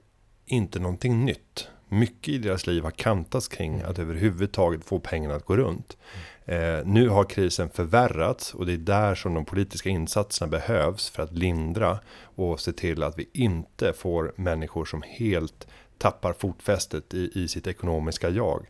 inte 0.47 0.79
någonting 0.79 1.25
nytt. 1.25 1.69
Mycket 1.88 2.35
i 2.35 2.38
deras 2.38 2.66
liv 2.66 2.83
har 2.83 2.90
kantats 2.90 3.49
kring 3.49 3.83
att 3.83 3.99
överhuvudtaget 3.99 4.85
få 4.85 5.01
pengarna 5.01 5.35
att 5.35 5.45
gå 5.45 5.57
runt. 5.57 5.97
Eh, 6.45 6.79
nu 6.85 7.09
har 7.09 7.25
krisen 7.25 7.71
förvärrats 7.71 8.55
och 8.55 8.66
det 8.66 8.73
är 8.73 8.77
där 8.77 9.14
som 9.14 9.35
de 9.35 9.45
politiska 9.45 9.88
insatserna 9.88 10.51
behövs 10.51 11.11
för 11.11 11.23
att 11.23 11.33
lindra 11.33 11.99
och 12.23 12.61
se 12.61 12.73
till 12.73 13.03
att 13.03 13.19
vi 13.19 13.29
inte 13.33 13.92
får 13.92 14.33
människor 14.37 14.85
som 14.85 15.03
helt 15.03 15.66
tappar 15.99 16.33
fotfästet 16.33 17.14
i, 17.14 17.31
i 17.35 17.49
sitt 17.49 17.66
ekonomiska 17.66 18.29
jag. 18.29 18.66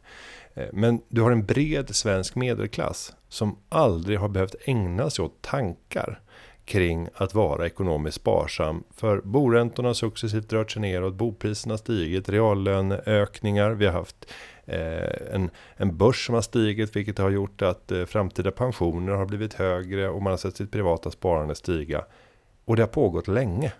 Eh, 0.57 0.69
men 0.73 1.01
du 1.09 1.23
har 1.23 1.31
en 1.31 1.47
bred 1.47 1.97
svensk 1.97 2.35
medelklass 2.35 3.12
som 3.29 3.59
aldrig 3.69 4.19
har 4.19 4.29
behövt 4.29 4.55
ägna 4.64 5.11
sig 5.11 5.25
åt 5.25 5.42
tankar 5.42 6.21
kring 6.64 7.09
att 7.14 7.35
vara 7.35 7.66
ekonomiskt 7.66 8.16
sparsam. 8.16 8.85
För 8.95 9.21
boräntorna 9.25 9.88
har 9.88 9.95
successivt 9.95 10.53
rört 10.53 10.71
sig 10.71 10.83
neråt, 10.83 11.14
bopriserna 11.14 11.73
har 11.73 11.79
stigit, 11.79 12.29
reallöneökningar, 12.29 13.71
vi 13.71 13.87
har 13.87 13.92
haft 13.92 14.33
eh, 14.64 15.35
en, 15.35 15.51
en 15.77 15.97
börs 15.97 16.27
som 16.27 16.35
har 16.35 16.42
stigit 16.42 16.97
vilket 16.97 17.19
har 17.19 17.31
gjort 17.31 17.62
att 17.62 17.92
eh, 17.92 18.05
framtida 18.05 18.51
pensioner 18.51 19.12
har 19.12 19.27
blivit 19.27 19.55
högre 19.55 20.09
och 20.09 20.23
man 20.23 20.31
har 20.31 20.38
sett 20.38 20.57
sitt 20.57 20.73
privata 20.73 21.11
sparande 21.11 21.55
stiga. 21.55 22.05
Och 22.64 22.77
det 22.77 22.83
har 22.83 22.88
pågått 22.88 23.29
länge. 23.29 23.73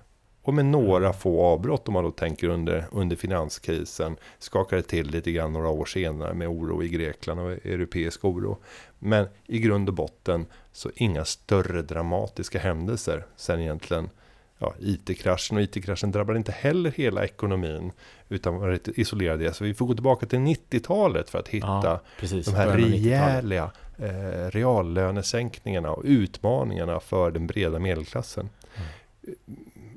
Och 0.47 0.55
med 0.55 0.65
några 0.65 1.13
få 1.13 1.43
avbrott 1.43 1.89
om 1.89 1.95
man 1.95 2.05
då 2.05 2.11
tänker 2.11 2.49
under, 2.49 2.85
under 2.93 3.17
finanskrisen 3.17 4.17
skakade 4.39 4.83
till 4.83 5.11
lite 5.11 5.33
grann 5.33 5.53
några 5.53 5.69
år 5.69 5.85
senare 5.85 6.35
med 6.35 6.49
oro 6.49 6.83
i 6.83 6.89
Grekland 6.89 7.41
och 7.41 7.51
europeisk 7.51 8.25
oro. 8.25 8.59
Men 8.99 9.27
i 9.47 9.59
grund 9.59 9.89
och 9.89 9.95
botten 9.95 10.47
så 10.73 10.91
inga 10.95 11.25
större 11.25 11.83
dramatiska 11.83 12.59
händelser 12.59 13.27
sen 13.37 13.61
egentligen 13.61 14.11
ja, 14.59 14.75
IT-kraschen 14.81 15.57
och 15.57 15.63
IT-kraschen 15.63 16.11
drabbade 16.13 16.39
inte 16.39 16.53
heller 16.53 16.91
hela 16.91 17.25
ekonomin 17.25 17.93
utan 18.29 18.57
var 18.57 18.79
isolerade. 19.01 19.53
Så 19.53 19.65
vi 19.65 19.75
får 19.75 19.87
gå 19.87 19.95
tillbaka 19.95 20.27
till 20.27 20.39
90-talet 20.39 21.31
för 21.31 21.39
att 21.39 21.49
hitta 21.49 21.67
Ja, 21.67 22.01
precis. 22.21 22.47
de 22.47 22.55
här 22.55 22.67
Början 22.67 22.85
av 22.85 22.95
90-talet. 22.95 23.45
rejäla 23.45 23.71
eh, 23.99 24.51
reallönesänkningarna 24.51 25.91
och 25.91 26.03
utmaningarna 26.07 27.01
för 27.01 27.31
den 27.31 27.47
breda 27.47 27.79
medelklassen. 27.79 28.49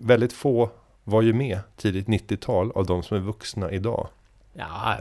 Väldigt 0.01 0.33
få 0.33 0.69
var 1.03 1.21
ju 1.21 1.33
med 1.33 1.59
tidigt 1.77 2.07
90-tal 2.07 2.71
av 2.75 2.85
de 2.85 3.03
som 3.03 3.17
är 3.17 3.21
vuxna 3.21 3.71
idag. 3.71 4.07
Ja, 4.53 4.97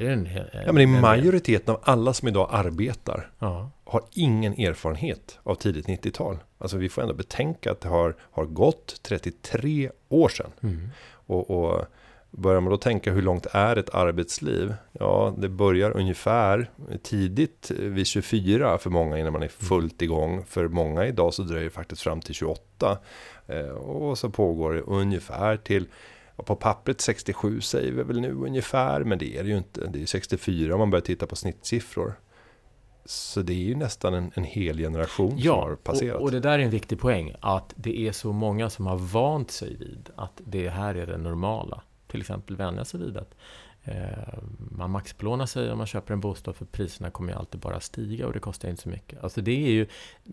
en, 0.00 0.26
en, 0.26 0.28
Ja, 0.66 0.72
men 0.72 0.78
i 0.78 0.82
en- 0.82 1.00
majoriteten 1.00 1.74
av 1.74 1.80
alla 1.84 2.12
som 2.12 2.28
idag 2.28 2.48
arbetar 2.52 3.30
Ja. 3.38 3.70
har 3.84 4.02
ingen 4.10 4.52
erfarenhet 4.52 5.38
av 5.42 5.54
tidigt 5.54 5.86
90-tal. 5.86 6.38
Alltså 6.58 6.76
vi 6.76 6.88
får 6.88 7.02
ändå 7.02 7.14
betänka 7.14 7.70
att 7.72 7.80
det 7.80 7.88
har, 7.88 8.14
har 8.20 8.44
gått 8.44 9.02
33 9.02 9.90
år 10.08 10.28
sedan. 10.28 10.50
Mm. 10.62 10.88
Och, 11.26 11.50
och 11.50 11.84
börjar 12.30 12.60
man 12.60 12.70
då 12.70 12.76
tänka 12.76 13.12
hur 13.12 13.22
långt 13.22 13.46
är 13.52 13.76
ett 13.76 13.94
arbetsliv? 13.94 14.74
Ja, 14.92 15.34
det 15.38 15.48
börjar 15.48 15.96
ungefär 15.96 16.70
tidigt 17.02 17.70
vid 17.70 18.06
24 18.06 18.78
för 18.78 18.90
många 18.90 19.18
innan 19.18 19.32
man 19.32 19.42
är 19.42 19.48
fullt 19.48 20.02
igång. 20.02 20.44
För 20.48 20.68
många 20.68 21.06
idag 21.06 21.34
så 21.34 21.42
dröjer 21.42 21.64
det 21.64 21.70
faktiskt 21.70 22.02
fram 22.02 22.20
till 22.20 22.34
28. 22.34 22.98
Eh, 23.52 23.70
och 23.70 24.18
så 24.18 24.30
pågår 24.30 24.72
det 24.72 24.80
ungefär 24.80 25.56
till 25.56 25.86
på 26.36 26.56
pappret 26.56 27.00
67 27.00 27.60
säger 27.60 27.92
vi 27.92 28.02
väl 28.02 28.20
nu 28.20 28.32
ungefär, 28.32 29.04
men 29.04 29.18
det 29.18 29.38
är 29.38 29.42
det 29.42 29.48
ju 29.48 29.58
inte. 29.58 29.86
Det 29.86 30.02
är 30.02 30.06
64 30.06 30.74
om 30.74 30.78
man 30.78 30.90
börjar 30.90 31.02
titta 31.02 31.26
på 31.26 31.36
snittsiffror. 31.36 32.14
Så 33.04 33.42
det 33.42 33.52
är 33.52 33.64
ju 33.64 33.74
nästan 33.74 34.14
en, 34.14 34.32
en 34.34 34.44
hel 34.44 34.78
generation 34.78 35.34
ja, 35.36 35.52
som 35.52 35.60
har 35.60 35.76
passerat. 35.76 36.16
Och, 36.16 36.22
och 36.22 36.30
det 36.30 36.40
där 36.40 36.58
är 36.58 36.62
en 36.62 36.70
viktig 36.70 37.00
poäng. 37.00 37.34
Att 37.40 37.72
det 37.76 38.08
är 38.08 38.12
så 38.12 38.32
många 38.32 38.70
som 38.70 38.86
har 38.86 38.96
vant 38.96 39.50
sig 39.50 39.76
vid 39.76 40.10
att 40.16 40.40
det 40.44 40.68
här 40.68 40.94
är 40.94 41.06
det 41.06 41.18
normala. 41.18 41.82
Till 42.06 42.20
exempel 42.20 42.56
vänja 42.56 42.84
sig 42.84 43.00
vid 43.00 43.16
att 43.16 43.34
man 44.56 44.90
maxbelånar 44.90 45.46
sig 45.46 45.72
om 45.72 45.78
man 45.78 45.86
köper 45.86 46.14
en 46.14 46.20
bostad 46.20 46.56
för 46.56 46.64
priserna 46.64 47.10
kommer 47.10 47.32
ju 47.32 47.38
alltid 47.38 47.60
bara 47.60 47.80
stiga 47.80 48.26
och 48.26 48.32
det 48.32 48.40
kostar 48.40 48.68
inte 48.68 48.82
så 48.82 48.88
mycket. 48.88 49.22
Alltså 49.22 49.40
det 49.40 49.66
är 49.66 49.70
ju, 49.70 49.86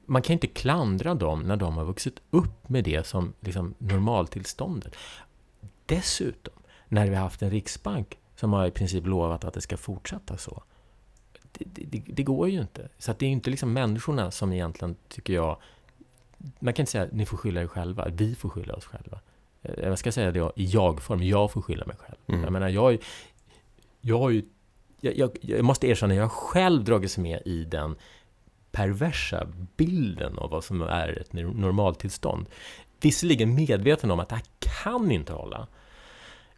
man 0.06 0.22
kan 0.22 0.34
inte 0.34 0.48
klandra 0.48 1.16
dem 1.16 1.42
när 1.42 1.58
de 1.58 1.78
har 1.78 1.86
vuxit 1.86 2.20
upp 2.30 2.70
med 2.70 2.84
det 2.84 3.08
som 3.08 3.34
liksom 3.40 3.74
normaltillståndet. 3.78 4.96
Dessutom, 5.86 6.54
när 6.88 7.08
vi 7.10 7.16
har 7.16 7.24
haft 7.24 7.42
en 7.42 7.50
riksbank 7.50 8.18
som 8.36 8.54
har 8.54 8.68
i 8.68 8.72
princip 8.72 9.06
lovat 9.06 9.44
att 9.44 9.54
det 9.54 9.62
ska 9.62 9.78
fortsätta 9.78 10.38
så. 10.38 10.64
Det, 11.52 11.66
det, 11.66 12.04
det 12.08 12.24
går 12.24 12.50
ju 12.50 12.62
inte. 12.62 12.90
Så 12.98 13.14
det 13.20 13.26
är 13.26 13.28
ju 13.28 13.34
inte 13.34 13.50
liksom 13.50 13.74
människorna 13.74 14.32
som 14.32 14.54
egentligen, 14.54 14.96
tycker 15.08 15.34
jag, 15.34 15.58
man 16.60 16.74
kan 16.74 16.84
inte 16.84 16.92
säga 16.92 17.08
ni 17.12 17.26
får 17.26 17.38
skylla 17.38 17.62
er 17.62 17.68
själva, 17.68 18.08
vi 18.10 18.36
får 18.36 18.50
skylla 18.50 18.74
oss 18.74 18.86
själva. 18.86 19.20
Eh, 19.62 19.84
jag 19.84 20.00
ska 20.00 20.12
säga 20.12 20.32
det 20.32 20.52
i 20.56 20.66
jag-form, 20.66 21.24
jag 21.24 21.52
får 21.52 21.62
skylla 21.62 21.86
mig 21.86 21.96
själv. 22.00 22.18
Mm. 22.28 22.44
Jag 22.44 22.54
menar, 22.54 22.70
jag, 22.70 22.98
jag 24.02 24.20
har 24.20 24.30
ju... 24.30 24.44
Jag, 25.02 25.18
jag, 25.18 25.38
jag 25.42 25.66
måste 25.66 25.88
erkänna, 25.88 26.16
jag 26.16 26.24
har 26.24 26.30
själv 26.30 26.84
dragits 26.84 27.18
med 27.18 27.42
i 27.46 27.66
den 27.66 27.96
perversa 28.72 29.48
bilden 29.78 30.38
av 30.38 30.50
vad 30.50 30.64
som 30.64 30.82
är 30.82 31.22
ett 31.22 31.34
normaltillstånd. 31.34 32.50
Visserligen 33.02 33.56
medveten 33.56 34.12
om 34.12 34.20
att 34.20 34.30
det 34.30 34.36
här 34.36 34.46
kan 34.84 35.12
inte 35.12 35.34
hålla. 35.34 35.68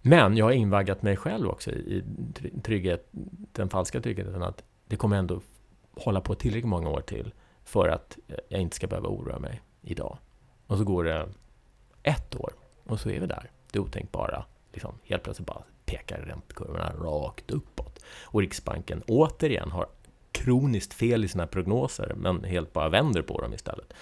Men 0.01 0.37
jag 0.37 0.45
har 0.45 0.51
invaggat 0.51 1.01
mig 1.01 1.17
själv 1.17 1.49
också 1.49 1.71
i 1.71 2.03
trygghet, 2.63 3.07
den 3.51 3.69
falska 3.69 4.01
tryggheten 4.01 4.43
att 4.43 4.63
det 4.87 4.95
kommer 4.95 5.17
ändå 5.17 5.41
hålla 5.91 6.21
på 6.21 6.35
tillräckligt 6.35 6.69
många 6.69 6.89
år 6.89 7.01
till 7.01 7.33
för 7.63 7.89
att 7.89 8.17
jag 8.49 8.61
inte 8.61 8.75
ska 8.75 8.87
behöva 8.87 9.09
oroa 9.09 9.39
mig 9.39 9.61
idag. 9.81 10.17
Och 10.67 10.77
så 10.77 10.83
går 10.83 11.03
det 11.03 11.29
ett 12.03 12.35
år 12.35 12.53
och 12.83 12.99
så 12.99 13.09
är 13.09 13.19
vi 13.19 13.27
där. 13.27 13.51
Det 13.71 13.79
otänkbara. 13.79 14.45
Liksom, 14.73 14.95
helt 15.03 15.23
plötsligt 15.23 15.47
bara 15.47 15.63
pekar 15.91 16.17
räntekurvorna 16.17 16.93
rakt 16.93 17.51
uppåt. 17.51 17.99
Och 18.23 18.41
Riksbanken 18.41 19.03
återigen 19.07 19.71
har 19.71 19.87
kroniskt 20.31 20.93
fel 20.93 21.23
i 21.23 21.27
sina 21.27 21.47
prognoser, 21.47 22.13
men 22.17 22.43
helt 22.43 22.73
bara 22.73 22.89
vänder 22.89 23.21
på 23.21 23.41
dem 23.41 23.53
istället. 23.53 23.93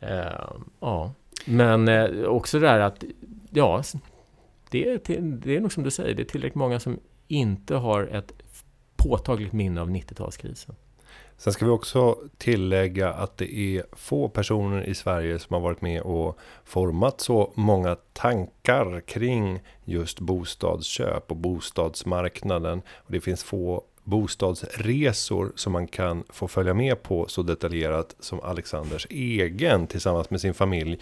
Eh, 0.00 0.50
ja, 0.80 1.12
men 1.46 1.88
eh, 1.88 2.22
också 2.22 2.58
det 2.60 2.66
där 2.66 2.80
att, 2.80 3.04
ja, 3.50 3.82
det 4.70 4.90
är, 4.90 4.98
till, 4.98 5.40
det 5.40 5.56
är 5.56 5.60
nog 5.60 5.72
som 5.72 5.82
du 5.82 5.90
säger, 5.90 6.14
det 6.14 6.22
är 6.22 6.24
tillräckligt 6.24 6.54
många 6.54 6.80
som 6.80 7.00
inte 7.28 7.74
har 7.74 8.02
ett 8.02 8.32
påtagligt 8.96 9.52
minne 9.52 9.80
av 9.80 9.90
90-talskrisen. 9.90 10.74
Sen 11.38 11.52
ska 11.52 11.64
vi 11.64 11.70
också 11.70 12.18
tillägga 12.38 13.12
att 13.12 13.36
det 13.36 13.54
är 13.54 13.84
få 13.92 14.28
personer 14.28 14.82
i 14.82 14.94
Sverige 14.94 15.38
som 15.38 15.54
har 15.54 15.60
varit 15.60 15.80
med 15.80 16.00
och 16.02 16.38
format 16.64 17.20
så 17.20 17.52
många 17.54 17.96
tankar 18.12 19.00
kring 19.00 19.60
just 19.84 20.20
bostadsköp 20.20 21.30
och 21.30 21.36
bostadsmarknaden. 21.36 22.82
Och 22.96 23.12
det 23.12 23.20
finns 23.20 23.44
få 23.44 23.84
bostadsresor 24.04 25.52
som 25.54 25.72
man 25.72 25.86
kan 25.86 26.24
få 26.28 26.48
följa 26.48 26.74
med 26.74 27.02
på 27.02 27.26
så 27.28 27.42
detaljerat 27.42 28.16
som 28.20 28.40
Alexanders 28.40 29.06
egen 29.10 29.86
tillsammans 29.86 30.30
med 30.30 30.40
sin 30.40 30.54
familj. 30.54 30.98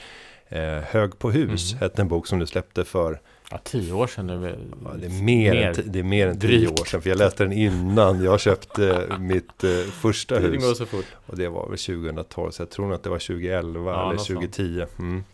Eh, 0.55 0.83
Hög 0.83 1.19
på 1.19 1.31
hus 1.31 1.73
mm. 1.73 1.81
hette 1.81 2.03
en 2.03 2.09
bok 2.09 2.27
som 2.27 2.39
du 2.39 2.47
släppte 2.47 2.85
för 2.85 3.21
Ja, 3.51 3.59
tio 3.65 3.93
år 3.93 4.07
sedan 4.07 4.31
är 4.31 4.37
det 4.37 4.57
ja, 4.85 4.91
det, 5.01 5.07
är 5.07 5.23
mer, 5.23 5.53
mer 5.53 5.63
än, 5.63 5.75
det 5.85 5.99
är 5.99 6.03
mer 6.03 6.27
än 6.27 6.41
tio 6.41 6.49
drygt. 6.49 6.81
år 6.81 6.85
sedan, 6.85 7.03
för 7.03 7.11
jag 7.11 7.19
läste 7.19 7.45
den 7.45 7.53
innan 7.53 8.25
jag 8.25 8.41
köpte 8.41 9.17
mitt 9.21 9.65
eh, 9.65 9.71
första 9.71 10.39
hus. 10.39 10.51
Det 10.51 10.67
går 10.69 10.75
så 10.75 10.87
fort. 10.87 11.07
Och 11.27 11.37
det 11.37 11.49
var 11.49 11.69
väl 11.69 11.79
2012, 11.79 12.51
så 12.51 12.63
jag 12.63 12.71
tror 12.71 12.87
nog 12.87 12.95
att 12.95 13.03
det 13.03 13.11
var 13.11 13.19
2011 13.19 13.91
ja, 13.91 14.09
eller 14.09 14.19
2010. 14.19 14.85
Mm. 14.99 15.25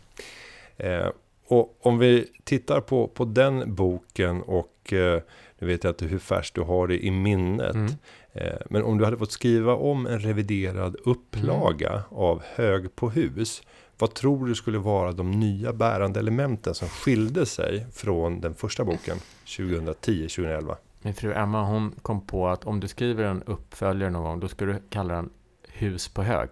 Eh, 0.77 1.09
och 1.47 1.79
om 1.81 1.99
vi 1.99 2.27
tittar 2.45 2.81
på, 2.81 3.09
på 3.09 3.25
den 3.25 3.75
boken 3.75 4.43
och 4.43 4.93
eh, 4.93 5.23
nu 5.59 5.67
vet 5.67 5.85
jag 5.85 5.91
inte 5.91 6.05
hur 6.05 6.19
färskt 6.19 6.55
du 6.55 6.61
har 6.61 6.87
det 6.87 7.05
i 7.05 7.11
minnet. 7.11 7.75
Mm. 7.75 7.93
Eh, 8.33 8.59
men 8.71 8.83
om 8.83 8.99
du 8.99 9.05
hade 9.05 9.17
fått 9.17 9.33
skriva 9.33 9.75
om 9.75 10.07
en 10.07 10.21
reviderad 10.21 10.97
upplaga 11.05 11.91
mm. 11.91 12.03
av 12.11 12.43
Hög 12.55 12.97
på 12.97 13.11
hus. 13.11 13.63
Vad 14.01 14.15
tror 14.15 14.47
du 14.47 14.55
skulle 14.55 14.79
vara 14.79 15.13
de 15.13 15.31
nya 15.31 15.73
bärande 15.73 16.21
elementen 16.21 16.75
som 16.75 16.89
skilde 16.89 17.47
sig 17.47 17.87
från 17.93 18.41
den 18.41 18.55
första 18.55 18.85
boken 18.85 19.19
2010-2011? 19.47 20.77
Min 21.03 21.15
fru 21.15 21.33
Emma 21.33 21.65
hon 21.65 21.95
kom 22.03 22.27
på 22.27 22.49
att 22.49 22.65
om 22.65 22.81
du 22.81 22.89
skriver 22.89 23.25
en 23.25 23.43
uppföljare 23.43 24.11
någon 24.11 24.23
gång 24.23 24.41
då 24.41 24.49
ska 24.49 24.65
du 24.65 24.83
kalla 24.91 25.15
den 25.15 25.31
Hus 25.69 26.09
på 26.09 26.23
hög. 26.23 26.49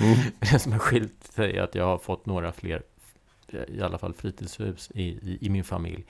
Mm. 0.00 0.18
det 0.52 0.58
som 0.58 0.72
har 0.72 0.78
skilt 0.78 1.24
sig 1.24 1.56
är 1.56 1.62
att 1.62 1.74
jag 1.74 1.84
har 1.84 1.98
fått 1.98 2.26
några 2.26 2.52
fler 2.52 2.82
i 3.68 3.82
alla 3.82 3.98
fall 3.98 4.14
fritidshus 4.14 4.90
i, 4.94 5.02
i, 5.02 5.38
i 5.40 5.50
min 5.50 5.64
familj. 5.64 6.06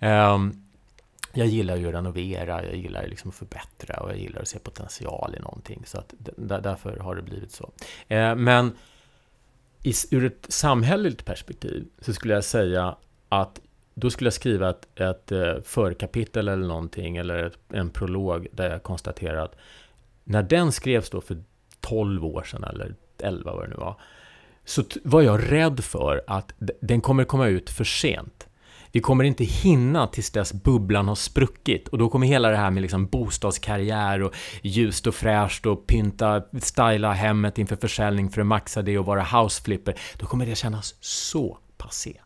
Um, 0.00 0.66
jag 1.32 1.46
gillar 1.46 1.76
ju 1.76 1.88
att 1.88 1.94
renovera, 1.94 2.64
jag 2.64 2.76
gillar 2.76 3.06
liksom 3.06 3.28
att 3.30 3.34
förbättra 3.34 4.00
och 4.00 4.10
jag 4.10 4.18
gillar 4.18 4.42
att 4.42 4.48
se 4.48 4.58
potential 4.58 5.34
i 5.38 5.40
någonting. 5.40 5.82
Så 5.86 5.98
att 5.98 6.14
därför 6.36 6.96
har 6.96 7.14
det 7.14 7.22
blivit 7.22 7.52
så. 7.52 7.64
Uh, 8.10 8.34
men 8.34 8.72
i, 9.82 9.92
ur 10.10 10.24
ett 10.24 10.46
samhälleligt 10.48 11.24
perspektiv 11.24 11.86
så 12.00 12.12
skulle 12.12 12.34
jag 12.34 12.44
säga 12.44 12.96
att 13.28 13.60
då 13.94 14.10
skulle 14.10 14.26
jag 14.26 14.34
skriva 14.34 14.70
ett, 14.70 15.00
ett 15.00 15.32
eh, 15.32 15.54
förkapitel 15.64 16.48
eller 16.48 16.66
någonting, 16.66 17.16
eller 17.16 17.44
ett, 17.44 17.58
en 17.68 17.90
prolog 17.90 18.46
där 18.52 18.70
jag 18.70 18.82
konstaterar 18.82 19.44
att 19.44 19.56
när 20.24 20.42
den 20.42 20.72
skrevs 20.72 21.10
då 21.10 21.20
för 21.20 21.42
12 21.80 22.24
år 22.24 22.42
sedan, 22.42 22.64
eller 22.64 22.94
11 23.18 23.52
vad 23.52 23.64
det 23.64 23.68
nu 23.70 23.76
var, 23.76 24.00
så 24.64 24.82
var 25.04 25.22
jag 25.22 25.52
rädd 25.52 25.84
för 25.84 26.22
att 26.26 26.54
den 26.80 27.00
kommer 27.00 27.24
komma 27.24 27.46
ut 27.46 27.70
för 27.70 27.84
sent. 27.84 28.48
Vi 28.92 29.00
kommer 29.00 29.24
inte 29.24 29.44
hinna 29.44 30.06
tills 30.06 30.30
dess 30.30 30.52
bubblan 30.52 31.08
har 31.08 31.14
spruckit 31.14 31.88
och 31.88 31.98
då 31.98 32.08
kommer 32.08 32.26
hela 32.26 32.48
det 32.48 32.56
här 32.56 32.70
med 32.70 32.80
liksom 32.80 33.06
bostadskarriär 33.06 34.22
och 34.22 34.34
ljust 34.62 35.06
och 35.06 35.14
fräscht 35.14 35.66
och 35.66 35.86
pynta, 35.86 36.42
styla 36.60 37.12
hemmet 37.12 37.58
inför 37.58 37.76
försäljning 37.76 38.30
för 38.30 38.40
att 38.40 38.46
maxa 38.46 38.82
det 38.82 38.98
och 38.98 39.06
vara 39.06 39.22
houseflipper. 39.22 40.00
Då 40.16 40.26
kommer 40.26 40.46
det 40.46 40.54
kännas 40.54 40.94
så 41.00 41.58
passé. 41.76 42.20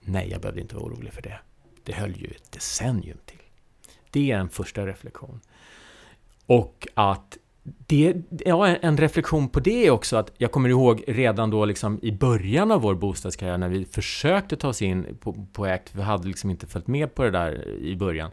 Nej, 0.00 0.28
jag 0.30 0.40
behövde 0.40 0.60
inte 0.60 0.74
vara 0.74 0.84
orolig 0.84 1.12
för 1.12 1.22
det. 1.22 1.40
Det 1.84 1.92
höll 1.92 2.16
ju 2.16 2.26
ett 2.26 2.52
decennium 2.52 3.18
till. 3.26 3.42
Det 4.10 4.30
är 4.30 4.38
en 4.38 4.48
första 4.48 4.86
reflektion. 4.86 5.40
Och 6.46 6.88
att 6.94 7.38
det, 7.62 8.14
ja, 8.44 8.66
en 8.66 8.96
reflektion 8.96 9.48
på 9.48 9.60
det 9.60 9.86
är 9.86 9.90
också 9.90 10.16
att 10.16 10.32
jag 10.38 10.52
kommer 10.52 10.68
ihåg 10.68 11.04
redan 11.06 11.50
då 11.50 11.64
liksom 11.64 11.98
i 12.02 12.12
början 12.12 12.70
av 12.70 12.80
vår 12.80 12.94
bostadskarriär 12.94 13.58
när 13.58 13.68
vi 13.68 13.84
försökte 13.84 14.56
ta 14.56 14.68
oss 14.68 14.82
in 14.82 15.18
på, 15.20 15.46
på 15.52 15.64
ACT, 15.64 15.94
vi 15.94 16.02
hade 16.02 16.28
liksom 16.28 16.50
inte 16.50 16.66
följt 16.66 16.86
med 16.86 17.14
på 17.14 17.22
det 17.22 17.30
där 17.30 17.68
i 17.68 17.96
början. 17.96 18.30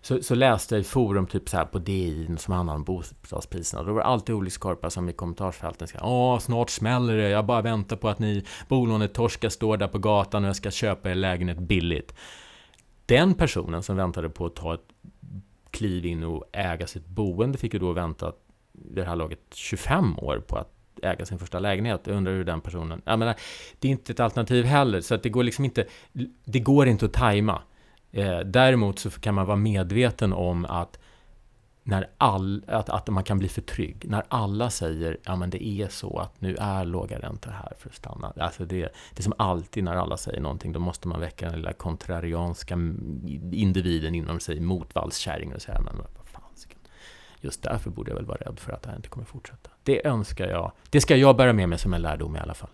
Så, 0.00 0.22
så 0.22 0.34
läste 0.34 0.74
jag 0.74 0.80
i 0.80 0.84
forum 0.84 1.26
typ 1.26 1.48
så 1.48 1.56
här 1.56 1.64
på 1.64 1.78
DI 1.78 2.28
som 2.38 2.54
handlar 2.54 2.74
om 2.74 2.84
bostadspriserna. 2.84 3.82
Då 3.82 3.92
var 3.92 4.00
det 4.00 4.06
alltid 4.06 4.34
olyckskorpar 4.34 4.88
som 4.88 5.08
i 5.08 5.12
kommentarsfälten 5.12 5.88
ska 5.88 5.98
Åh, 6.02 6.38
snart 6.38 6.70
smäller 6.70 7.16
det. 7.16 7.28
Jag 7.28 7.46
bara 7.46 7.62
väntar 7.62 7.96
på 7.96 8.08
att 8.08 8.18
ni 8.18 8.44
bolånetorskar 8.68 9.48
står 9.48 9.76
där 9.76 9.88
på 9.88 9.98
gatan 9.98 10.44
och 10.44 10.48
jag 10.48 10.56
ska 10.56 10.70
köpa 10.70 11.10
er 11.10 11.14
lägenhet 11.14 11.58
billigt. 11.58 12.14
Den 13.06 13.34
personen 13.34 13.82
som 13.82 13.96
väntade 13.96 14.28
på 14.28 14.46
att 14.46 14.54
ta 14.54 14.74
ett 14.74 14.88
kliv 15.70 16.06
in 16.06 16.24
och 16.24 16.44
äga 16.52 16.86
sitt 16.86 17.06
boende 17.06 17.58
fick 17.58 17.74
ju 17.74 17.80
då 17.80 17.92
vänta 17.92 18.32
det 18.72 19.04
här 19.04 19.16
laget 19.16 19.40
25 19.54 20.18
år 20.18 20.38
på 20.46 20.56
att 20.56 20.72
äga 21.02 21.26
sin 21.26 21.38
första 21.38 21.58
lägenhet. 21.58 22.00
Jag 22.04 22.16
undrar 22.16 22.32
hur 22.32 22.44
den 22.44 22.60
personen... 22.60 23.02
Jag 23.04 23.18
menar, 23.18 23.34
det 23.78 23.88
är 23.88 23.92
inte 23.92 24.12
ett 24.12 24.20
alternativ 24.20 24.64
heller, 24.64 25.00
så 25.00 25.14
att 25.14 25.22
det 25.22 25.28
går 25.28 25.42
liksom 25.42 25.64
inte... 25.64 25.86
Det 26.44 26.60
går 26.60 26.88
inte 26.88 27.04
att 27.04 27.12
tajma. 27.12 27.62
Eh, 28.12 28.38
däremot 28.38 28.98
så 28.98 29.10
kan 29.10 29.34
man 29.34 29.46
vara 29.46 29.56
medveten 29.56 30.32
om 30.32 30.64
att 30.64 30.98
när 31.84 32.10
all, 32.18 32.64
att, 32.66 32.88
att 32.88 33.08
man 33.08 33.24
kan 33.24 33.38
bli 33.38 33.48
för 33.48 33.60
trygg. 33.60 34.04
När 34.08 34.22
alla 34.28 34.70
säger 34.70 35.18
ja 35.24 35.36
men 35.36 35.50
det 35.50 35.64
är 35.64 35.88
så 35.88 36.18
att 36.18 36.40
nu 36.40 36.56
är 36.56 36.84
låga 36.84 37.18
räntor 37.18 37.50
här 37.50 37.72
för 37.78 37.88
att 37.88 37.94
stanna. 37.94 38.32
Alltså 38.36 38.64
det, 38.64 38.80
det 38.80 39.18
är 39.18 39.22
som 39.22 39.34
alltid 39.38 39.84
när 39.84 39.96
alla 39.96 40.16
säger 40.16 40.40
någonting, 40.40 40.72
då 40.72 40.80
måste 40.80 41.08
man 41.08 41.20
väcka 41.20 41.46
den 41.46 41.56
lilla 41.56 41.72
kontrarianska 41.72 42.74
individen 43.52 44.14
inom 44.14 44.40
sig, 44.40 44.60
motvallskärringen 44.60 45.56
och 45.56 45.62
säga 45.62 45.80
men 45.80 45.94
Just 47.42 47.62
därför 47.62 47.90
borde 47.90 48.10
jag 48.10 48.16
väl 48.16 48.26
vara 48.26 48.38
rädd 48.38 48.60
för 48.60 48.72
att 48.72 48.82
det 48.82 48.88
här 48.88 48.96
inte 48.96 49.08
kommer 49.08 49.26
fortsätta. 49.26 49.70
Det 49.82 50.06
önskar 50.06 50.48
jag. 50.48 50.72
Det 50.90 51.00
ska 51.00 51.16
jag 51.16 51.36
bära 51.36 51.52
med 51.52 51.68
mig 51.68 51.78
som 51.78 51.94
en 51.94 52.02
lärdom 52.02 52.36
i 52.36 52.38
alla 52.38 52.54
fall. 52.54 52.70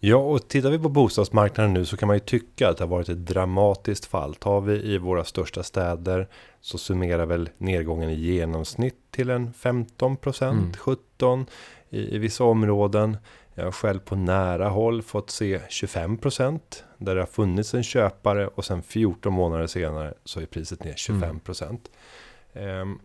Ja, 0.00 0.16
och 0.16 0.48
tittar 0.48 0.70
vi 0.70 0.78
på 0.78 0.88
bostadsmarknaden 0.88 1.74
nu 1.74 1.84
så 1.84 1.96
kan 1.96 2.06
man 2.06 2.16
ju 2.16 2.20
tycka 2.20 2.68
att 2.68 2.76
det 2.76 2.84
har 2.84 2.88
varit 2.88 3.08
ett 3.08 3.26
dramatiskt 3.26 4.04
fall. 4.04 4.34
Tar 4.34 4.60
vi 4.60 4.94
i 4.94 4.98
våra 4.98 5.24
största 5.24 5.62
städer 5.62 6.28
så 6.60 6.78
summerar 6.78 7.26
väl 7.26 7.50
nedgången 7.58 8.10
i 8.10 8.14
genomsnitt 8.14 8.96
till 9.10 9.30
en 9.30 9.52
15 9.52 10.16
procent, 10.16 10.58
mm. 10.58 10.72
17 10.72 11.46
i, 11.90 12.14
i 12.14 12.18
vissa 12.18 12.44
områden. 12.44 13.16
Jag 13.54 13.64
har 13.64 13.72
själv 13.72 13.98
på 13.98 14.16
nära 14.16 14.68
håll 14.68 15.02
fått 15.02 15.30
se 15.30 15.60
25 15.68 16.18
procent 16.18 16.84
där 16.98 17.14
det 17.14 17.20
har 17.20 17.26
funnits 17.26 17.74
en 17.74 17.82
köpare 17.82 18.48
och 18.48 18.64
sen 18.64 18.82
14 18.82 19.32
månader 19.32 19.66
senare 19.66 20.14
så 20.24 20.40
är 20.40 20.46
priset 20.46 20.84
ner 20.84 20.94
25 20.94 21.40
procent. 21.40 21.90
Mm. 22.52 22.80
Um, 22.80 23.00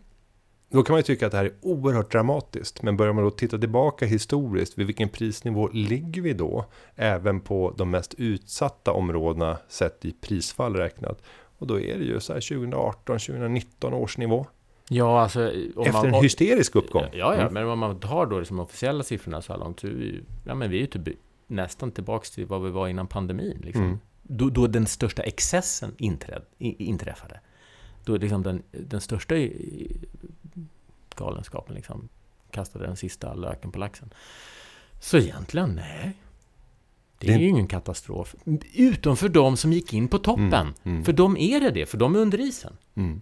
Då 0.73 0.83
kan 0.83 0.93
man 0.93 0.99
ju 0.99 1.03
tycka 1.03 1.25
att 1.25 1.31
det 1.31 1.37
här 1.37 1.45
är 1.45 1.53
oerhört 1.61 2.11
dramatiskt. 2.11 2.81
Men 2.81 2.97
börjar 2.97 3.13
man 3.13 3.23
då 3.23 3.29
titta 3.29 3.57
tillbaka 3.57 4.05
historiskt, 4.05 4.77
vid 4.77 4.87
vilken 4.87 5.09
prisnivå 5.09 5.69
ligger 5.73 6.21
vi 6.21 6.33
då? 6.33 6.65
Även 6.95 7.39
på 7.39 7.73
de 7.77 7.91
mest 7.91 8.13
utsatta 8.13 8.91
områdena 8.91 9.57
sett 9.67 10.05
i 10.05 10.11
prisfall 10.11 10.75
räknat. 10.75 11.21
Och 11.57 11.67
då 11.67 11.79
är 11.79 11.97
det 11.97 12.03
ju 12.03 12.19
så 12.19 12.33
här 12.33 12.41
2018, 12.41 13.19
2019 13.19 13.93
års 13.93 14.17
nivå. 14.17 14.45
Ja, 14.89 15.21
alltså... 15.21 15.51
Efter 15.51 15.91
man, 15.91 16.05
en 16.05 16.13
hysterisk 16.13 16.75
uppgång. 16.75 17.05
Ja, 17.11 17.35
ja, 17.35 17.41
mm. 17.41 17.53
men 17.53 17.67
om 17.67 17.79
man 17.79 17.99
tar 17.99 18.25
då 18.25 18.39
liksom 18.39 18.59
officiella 18.59 19.03
siffrorna 19.03 19.41
så 19.41 19.53
här 19.53 19.59
långt, 19.59 19.79
så 19.79 19.87
är 19.87 19.91
vi, 19.91 20.21
ja, 20.45 20.55
men 20.55 20.69
vi 20.69 20.77
är 20.77 20.81
ju 20.81 20.87
typ 20.87 21.17
nästan 21.47 21.91
tillbaks 21.91 22.31
till 22.31 22.45
vad 22.45 22.63
vi 22.63 22.69
var 22.69 22.87
innan 22.87 23.07
pandemin. 23.07 23.61
Liksom. 23.63 23.83
Mm. 23.83 23.99
Då, 24.21 24.49
då 24.49 24.67
den 24.67 24.85
största 24.85 25.23
excessen 25.23 25.95
inträd, 25.97 26.41
inträffade. 26.57 27.39
Då 28.05 28.17
liksom 28.17 28.43
den, 28.43 28.63
den 28.71 29.01
största 29.01 29.35
galenskapen 31.15 31.75
liksom 31.75 32.09
kastade 32.51 32.85
den 32.85 32.97
sista 32.97 33.33
löken 33.33 33.71
på 33.71 33.79
laxen. 33.79 34.13
Så 34.99 35.17
egentligen, 35.17 35.75
nej. 35.75 36.13
Det 37.17 37.33
är 37.33 37.37
ju 37.37 37.47
ingen 37.47 37.67
katastrof. 37.67 38.35
Utom 38.73 39.17
för 39.17 39.29
de 39.29 39.57
som 39.57 39.73
gick 39.73 39.93
in 39.93 40.07
på 40.07 40.19
toppen. 40.19 40.53
Mm, 40.53 40.73
mm. 40.83 41.03
För 41.03 41.13
de 41.13 41.37
är 41.37 41.59
det 41.59 41.71
det, 41.71 41.85
för 41.85 41.97
de 41.97 42.15
är 42.15 42.19
under 42.19 42.39
isen. 42.39 42.77
Mm. 42.95 43.21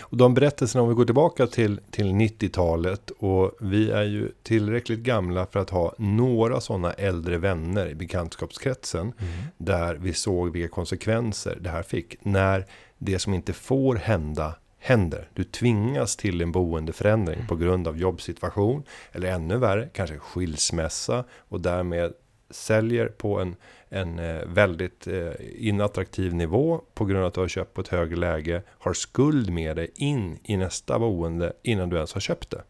Och 0.00 0.16
de 0.16 0.34
berättelserna, 0.34 0.82
om 0.82 0.88
vi 0.88 0.94
går 0.94 1.04
tillbaka 1.04 1.46
till, 1.46 1.80
till 1.90 2.06
90-talet 2.06 3.10
och 3.10 3.52
vi 3.60 3.90
är 3.90 4.02
ju 4.02 4.32
tillräckligt 4.42 4.98
gamla 4.98 5.46
för 5.46 5.60
att 5.60 5.70
ha 5.70 5.94
några 5.98 6.60
sådana 6.60 6.92
äldre 6.92 7.38
vänner 7.38 7.88
i 7.88 7.94
bekantskapskretsen. 7.94 9.00
Mm. 9.00 9.32
Där 9.56 9.94
vi 9.94 10.12
såg 10.12 10.52
vilka 10.52 10.74
konsekvenser 10.74 11.58
det 11.60 11.70
här 11.70 11.82
fick. 11.82 12.24
När 12.24 12.66
det 12.98 13.18
som 13.18 13.34
inte 13.34 13.52
får 13.52 13.96
hända 13.96 14.54
händer. 14.78 15.28
Du 15.34 15.44
tvingas 15.44 16.16
till 16.16 16.40
en 16.40 16.52
boendeförändring 16.52 17.46
på 17.46 17.56
grund 17.56 17.88
av 17.88 17.98
jobbsituation. 17.98 18.82
Eller 19.12 19.32
ännu 19.32 19.56
värre, 19.56 19.88
kanske 19.92 20.18
skilsmässa. 20.18 21.24
Och 21.30 21.60
därmed 21.60 22.12
säljer 22.50 23.06
på 23.06 23.40
en, 23.40 23.56
en 23.88 24.18
eh, 24.18 24.46
väldigt 24.46 25.06
eh, 25.06 25.32
inattraktiv 25.56 26.34
nivå 26.34 26.80
på 26.94 27.04
grund 27.04 27.20
av 27.20 27.26
att 27.26 27.34
du 27.34 27.40
har 27.40 27.48
köpt 27.48 27.74
på 27.74 27.80
ett 27.80 27.88
högre 27.88 28.16
läge, 28.16 28.62
har 28.68 28.92
skuld 28.92 29.50
med 29.50 29.76
dig 29.76 29.90
in 29.94 30.38
i 30.42 30.56
nästa 30.56 30.98
boende 30.98 31.52
innan 31.62 31.88
du 31.88 31.96
ens 31.96 32.14
har 32.14 32.20
köpt 32.20 32.50
det. 32.50 32.62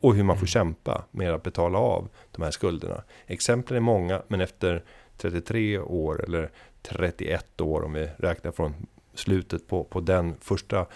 Och 0.00 0.14
hur 0.14 0.22
man 0.22 0.36
får 0.36 0.40
mm. 0.40 0.46
kämpa 0.46 1.04
med 1.10 1.34
att 1.34 1.42
betala 1.42 1.78
av 1.78 2.08
de 2.30 2.42
här 2.42 2.50
skulderna. 2.50 3.02
Exemplen 3.26 3.76
är 3.76 3.80
många, 3.80 4.22
men 4.28 4.40
efter 4.40 4.84
33 5.16 5.78
år 5.78 6.24
eller 6.24 6.50
31 6.82 7.60
år 7.60 7.84
om 7.84 7.92
vi 7.92 8.08
räknar 8.18 8.52
från 8.52 8.74
slutet 9.16 9.68
på, 9.68 9.84
på 9.84 10.00
den 10.00 10.36
första 10.40 10.86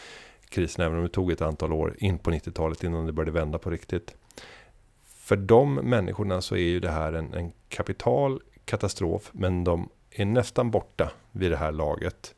krisen, 0.49 0.85
även 0.85 0.99
om 0.99 1.05
det 1.05 1.11
tog 1.11 1.33
ett 1.33 1.43
antal 1.43 1.73
år 1.73 1.97
in 1.99 2.19
på 2.19 2.31
90-talet 2.31 2.85
innan 2.85 3.07
det 3.07 3.13
började 3.13 3.33
vända 3.33 3.59
på 3.59 3.71
riktigt 3.71 4.15
för 5.31 5.37
de 5.37 5.75
människorna 5.75 6.41
så 6.41 6.55
är 6.57 6.69
ju 6.69 6.81
det 6.81 6.91
här 6.91 7.13
en, 7.13 7.35
en 7.35 7.53
kapital 7.69 8.41
katastrof, 8.65 9.31
men 9.33 9.65
de 9.65 9.89
är 10.11 10.25
nästan 10.25 10.71
borta 10.71 11.11
vid 11.33 11.51
det 11.51 11.57
här 11.57 11.73
laget. 11.73 12.35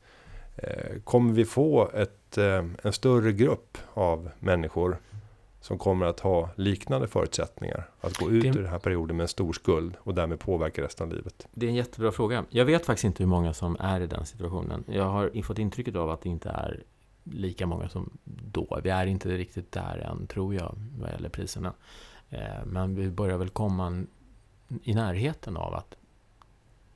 Eh, 0.56 1.00
kommer 1.04 1.32
vi 1.32 1.44
få 1.44 1.90
ett, 1.94 2.38
eh, 2.38 2.64
en 2.82 2.92
större 2.92 3.32
grupp 3.32 3.78
av 3.94 4.30
människor 4.38 4.98
som 5.62 5.79
kommer 5.79 6.07
att 6.07 6.20
ha 6.20 6.51
liknande 6.57 7.09
förutsättningar 7.09 7.88
att 8.01 8.16
gå 8.16 8.31
ut 8.31 8.42
det... 8.42 8.48
ur 8.48 8.62
den 8.62 8.66
här 8.72 8.79
perioden 8.79 9.16
med 9.16 9.25
en 9.25 9.29
stor 9.29 9.53
skuld 9.53 9.96
och 9.98 10.14
därmed 10.14 10.40
påverka 10.40 10.83
resten 10.83 11.07
av 11.07 11.14
livet? 11.14 11.46
Det 11.53 11.66
är 11.66 11.70
en 11.70 11.77
jättebra 11.77 12.12
fråga. 12.12 12.44
Jag 12.51 12.64
vet 12.64 12.87
faktiskt 12.87 13.05
inte 13.05 13.22
hur 13.22 13.29
många 13.29 13.55
som 13.55 13.77
är 13.81 14.01
i 14.01 14.07
den 14.07 14.27
situationen. 14.27 14.85
Jag 14.88 15.05
har 15.05 15.42
fått 15.42 15.59
intrycket 15.59 15.96
av 15.96 16.11
att 16.11 16.20
det 16.20 16.29
inte 16.29 16.48
är 16.48 16.83
lika 17.25 17.66
många 17.66 17.88
som 17.88 18.11
då. 18.25 18.81
Vi 18.85 18.90
är 18.90 19.07
inte 19.07 19.29
riktigt 19.29 19.72
där 19.72 19.98
än, 19.98 20.27
tror 20.27 20.55
jag, 20.55 20.75
vad 20.98 21.11
gäller 21.11 21.29
priserna. 21.29 21.72
Eh, 22.31 22.64
men 22.66 22.94
vi 22.94 23.11
börjar 23.11 23.38
väl 23.38 23.48
komma 23.48 24.05
i 24.83 24.94
närheten 24.94 25.57
av 25.57 25.75
att 25.75 25.94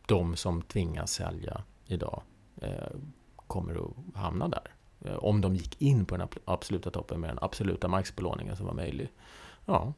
de 0.07 0.37
som 0.37 0.63
tvingas 0.63 1.13
sälja 1.13 1.63
idag 1.87 2.23
eh, 2.61 2.71
kommer 3.37 3.75
att 3.75 4.17
hamna 4.17 4.49
där. 4.49 4.76
Eh, 5.05 5.17
om 5.17 5.41
de 5.41 5.57
gick 5.57 5.83
in 5.83 6.05
på 6.05 6.17
den 6.17 6.29
absoluta 6.45 6.91
toppen 6.91 7.21
med 7.21 7.31
den 7.31 7.39
absoluta 7.41 7.89
markbelåningen 7.89 8.57
som 8.57 8.67
var 8.67 8.75
möjlig. 8.75 9.09
Ja, 9.65 9.93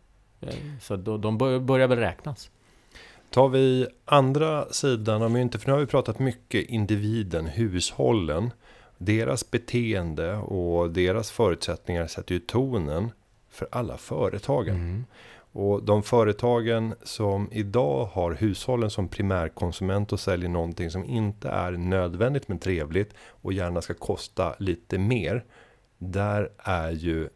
så 0.81 0.97
de 0.97 1.39
börjar 1.39 1.89
väl 1.89 1.99
räknas. 1.99 2.51
Tar 3.31 3.49
vi 3.49 3.87
andra 4.05 4.73
sidan 4.73 5.23
av 5.23 5.31
myntet, 5.31 5.63
för 5.63 5.69
nu 5.69 5.73
har 5.73 5.81
vi 5.81 5.87
pratat 5.87 6.19
mycket 6.19 6.69
individen, 6.69 7.47
hushållen. 7.47 8.51
Deras 8.99 9.51
beteende 9.51 10.37
och 10.37 10.91
deras 10.91 11.31
förutsättningar 11.31 12.07
sätter 12.07 12.35
ju 12.35 12.41
tonen 12.41 13.11
för 13.51 13.69
alla 13.73 13.97
företagen. 13.97 14.75
Mm. 14.75 15.05
Och 15.59 15.83
de 15.83 16.03
företagen 16.03 16.95
som 17.03 17.49
idag 17.53 18.05
har 18.05 18.33
hushållen 18.33 18.91
som 18.91 19.09
primärkonsument 19.09 20.13
och 20.13 20.21
säljer 20.21 20.49
någonting 20.49 20.91
som 20.91 21.05
inte 21.05 21.49
är 21.49 21.73
nödvändigt 21.73 22.49
men 22.49 22.59
trevligt 22.59 23.15
och 23.19 23.53
gärna 23.53 23.83
ska 23.83 23.95
kosta 23.95 24.55
lite 24.59 24.99
mer. 24.99 25.45
Där 25.99 26.51
är 26.59 26.91
ju 26.91 27.29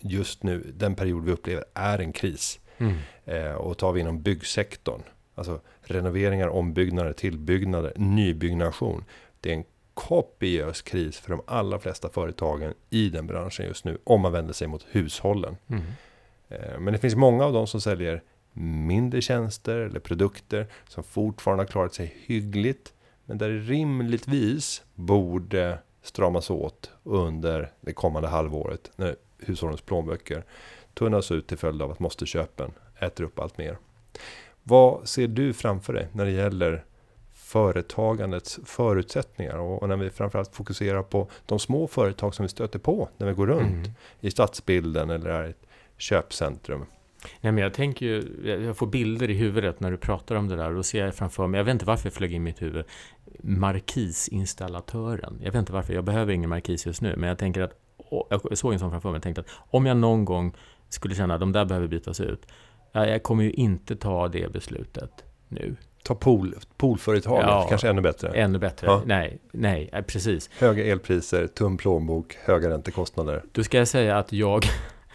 just 0.00 0.42
nu, 0.42 0.72
den 0.74 0.94
period 0.94 1.24
vi 1.24 1.32
upplever 1.32 1.64
är 1.74 1.98
en 1.98 2.12
kris. 2.12 2.60
Mm. 2.78 2.96
Eh, 3.24 3.54
och 3.54 3.78
tar 3.78 3.92
vi 3.92 4.00
inom 4.00 4.22
byggsektorn, 4.22 5.02
alltså 5.34 5.60
renoveringar, 5.80 6.48
ombyggnader, 6.48 7.12
tillbyggnader, 7.12 7.92
nybyggnation. 7.96 9.04
Det 9.40 9.50
är 9.50 9.54
en 9.54 9.64
kopiös 9.94 10.82
kris 10.82 11.18
för 11.18 11.30
de 11.30 11.40
allra 11.46 11.78
flesta 11.78 12.08
företagen 12.08 12.74
i 12.90 13.08
den 13.08 13.26
branschen 13.26 13.66
just 13.66 13.84
nu, 13.84 13.98
om 14.04 14.20
man 14.20 14.32
vänder 14.32 14.54
sig 14.54 14.68
mot 14.68 14.86
hushållen. 14.90 15.56
Mm. 15.68 15.82
Eh, 16.48 16.78
men 16.78 16.92
det 16.92 16.98
finns 16.98 17.16
många 17.16 17.44
av 17.44 17.52
dem 17.52 17.66
som 17.66 17.80
säljer 17.80 18.22
mindre 18.52 19.20
tjänster 19.20 19.76
eller 19.76 20.00
produkter 20.00 20.66
som 20.88 21.04
fortfarande 21.04 21.64
har 21.64 21.68
klarat 21.68 21.94
sig 21.94 22.14
hyggligt, 22.26 22.94
men 23.24 23.38
där 23.38 23.48
det 23.48 23.58
rimligtvis 23.58 24.82
borde 24.94 25.78
stramas 26.02 26.50
åt 26.50 26.90
under 27.02 27.72
det 27.80 27.92
kommande 27.92 28.28
halvåret 28.28 28.90
när 28.96 29.16
hushållens 29.38 29.80
plånböcker 29.80 30.44
tunnas 30.94 31.30
ut 31.30 31.46
till 31.46 31.58
följd 31.58 31.82
av 31.82 31.90
att 31.90 31.98
måste-köpen 31.98 32.70
äter 32.98 33.24
upp 33.24 33.38
allt 33.38 33.58
mer. 33.58 33.78
Vad 34.62 35.08
ser 35.08 35.28
du 35.28 35.52
framför 35.52 35.92
dig 35.92 36.08
när 36.12 36.24
det 36.24 36.30
gäller 36.30 36.84
företagandets 37.34 38.60
förutsättningar 38.64 39.58
och, 39.58 39.88
när 39.88 39.96
vi 39.96 40.10
framförallt 40.10 40.54
fokuserar 40.54 41.02
på 41.02 41.28
de 41.46 41.58
små 41.58 41.86
företag 41.86 42.34
som 42.34 42.42
vi 42.42 42.48
stöter 42.48 42.78
på 42.78 43.08
när 43.16 43.26
vi 43.26 43.32
går 43.32 43.46
runt 43.46 43.86
mm. 43.86 43.90
i 44.20 44.30
stadsbilden 44.30 45.10
eller 45.10 45.30
är 45.30 45.44
ett 45.44 45.66
köpcentrum. 45.96 46.86
Nej, 47.40 47.52
men 47.52 47.62
jag 47.62 47.74
tänker 47.74 48.06
ju, 48.06 48.22
jag 48.64 48.76
får 48.76 48.86
bilder 48.86 49.30
i 49.30 49.34
huvudet 49.34 49.80
när 49.80 49.90
du 49.90 49.96
pratar 49.96 50.34
om 50.34 50.48
det 50.48 50.56
där 50.56 50.68
och 50.68 50.74
då 50.74 50.82
ser 50.82 51.04
jag 51.04 51.14
framför 51.14 51.46
mig, 51.46 51.58
jag 51.58 51.64
vet 51.64 51.72
inte 51.72 51.84
varför 51.84 52.06
jag 52.06 52.14
flög 52.14 52.30
in 52.32 52.36
i 52.36 52.44
mitt 52.44 52.62
huvud, 52.62 52.84
markisinstallatören. 53.40 55.38
Jag 55.42 55.52
vet 55.52 55.58
inte 55.58 55.72
varför, 55.72 55.94
jag 55.94 56.04
behöver 56.04 56.32
ingen 56.32 56.50
markis 56.50 56.86
just 56.86 57.02
nu, 57.02 57.14
men 57.16 57.28
jag 57.28 57.38
tänker 57.38 57.60
att, 57.60 57.72
jag 58.30 58.58
såg 58.58 58.72
en 58.72 58.78
sån 58.78 58.90
framför 58.90 59.10
mig 59.10 59.16
och 59.16 59.22
tänkte 59.22 59.40
att 59.40 59.48
om 59.70 59.86
jag 59.86 59.96
någon 59.96 60.24
gång 60.24 60.54
skulle 60.88 61.14
känna 61.14 61.34
att 61.34 61.40
de 61.40 61.52
där 61.52 61.64
behöver 61.64 61.88
bytas 61.88 62.20
ut, 62.20 62.46
jag 62.92 63.22
kommer 63.22 63.44
ju 63.44 63.50
inte 63.50 63.96
ta 63.96 64.28
det 64.28 64.52
beslutet 64.52 65.24
nu. 65.48 65.76
Ta 66.02 66.14
pool, 66.14 66.54
poolföretaget, 66.76 67.46
ja, 67.46 67.66
kanske 67.68 67.88
ännu 67.88 68.00
bättre. 68.00 68.28
Ännu 68.28 68.58
bättre, 68.58 68.86
ja. 68.86 69.02
nej, 69.06 69.38
nej, 69.52 69.90
precis. 70.06 70.50
Höga 70.58 70.84
elpriser, 70.84 71.46
tunn 71.46 71.76
plånbok, 71.76 72.34
höga 72.44 72.70
räntekostnader. 72.70 73.44
Då 73.52 73.64
ska 73.64 73.78
jag 73.78 73.88
säga 73.88 74.18
att 74.18 74.32
jag 74.32 74.64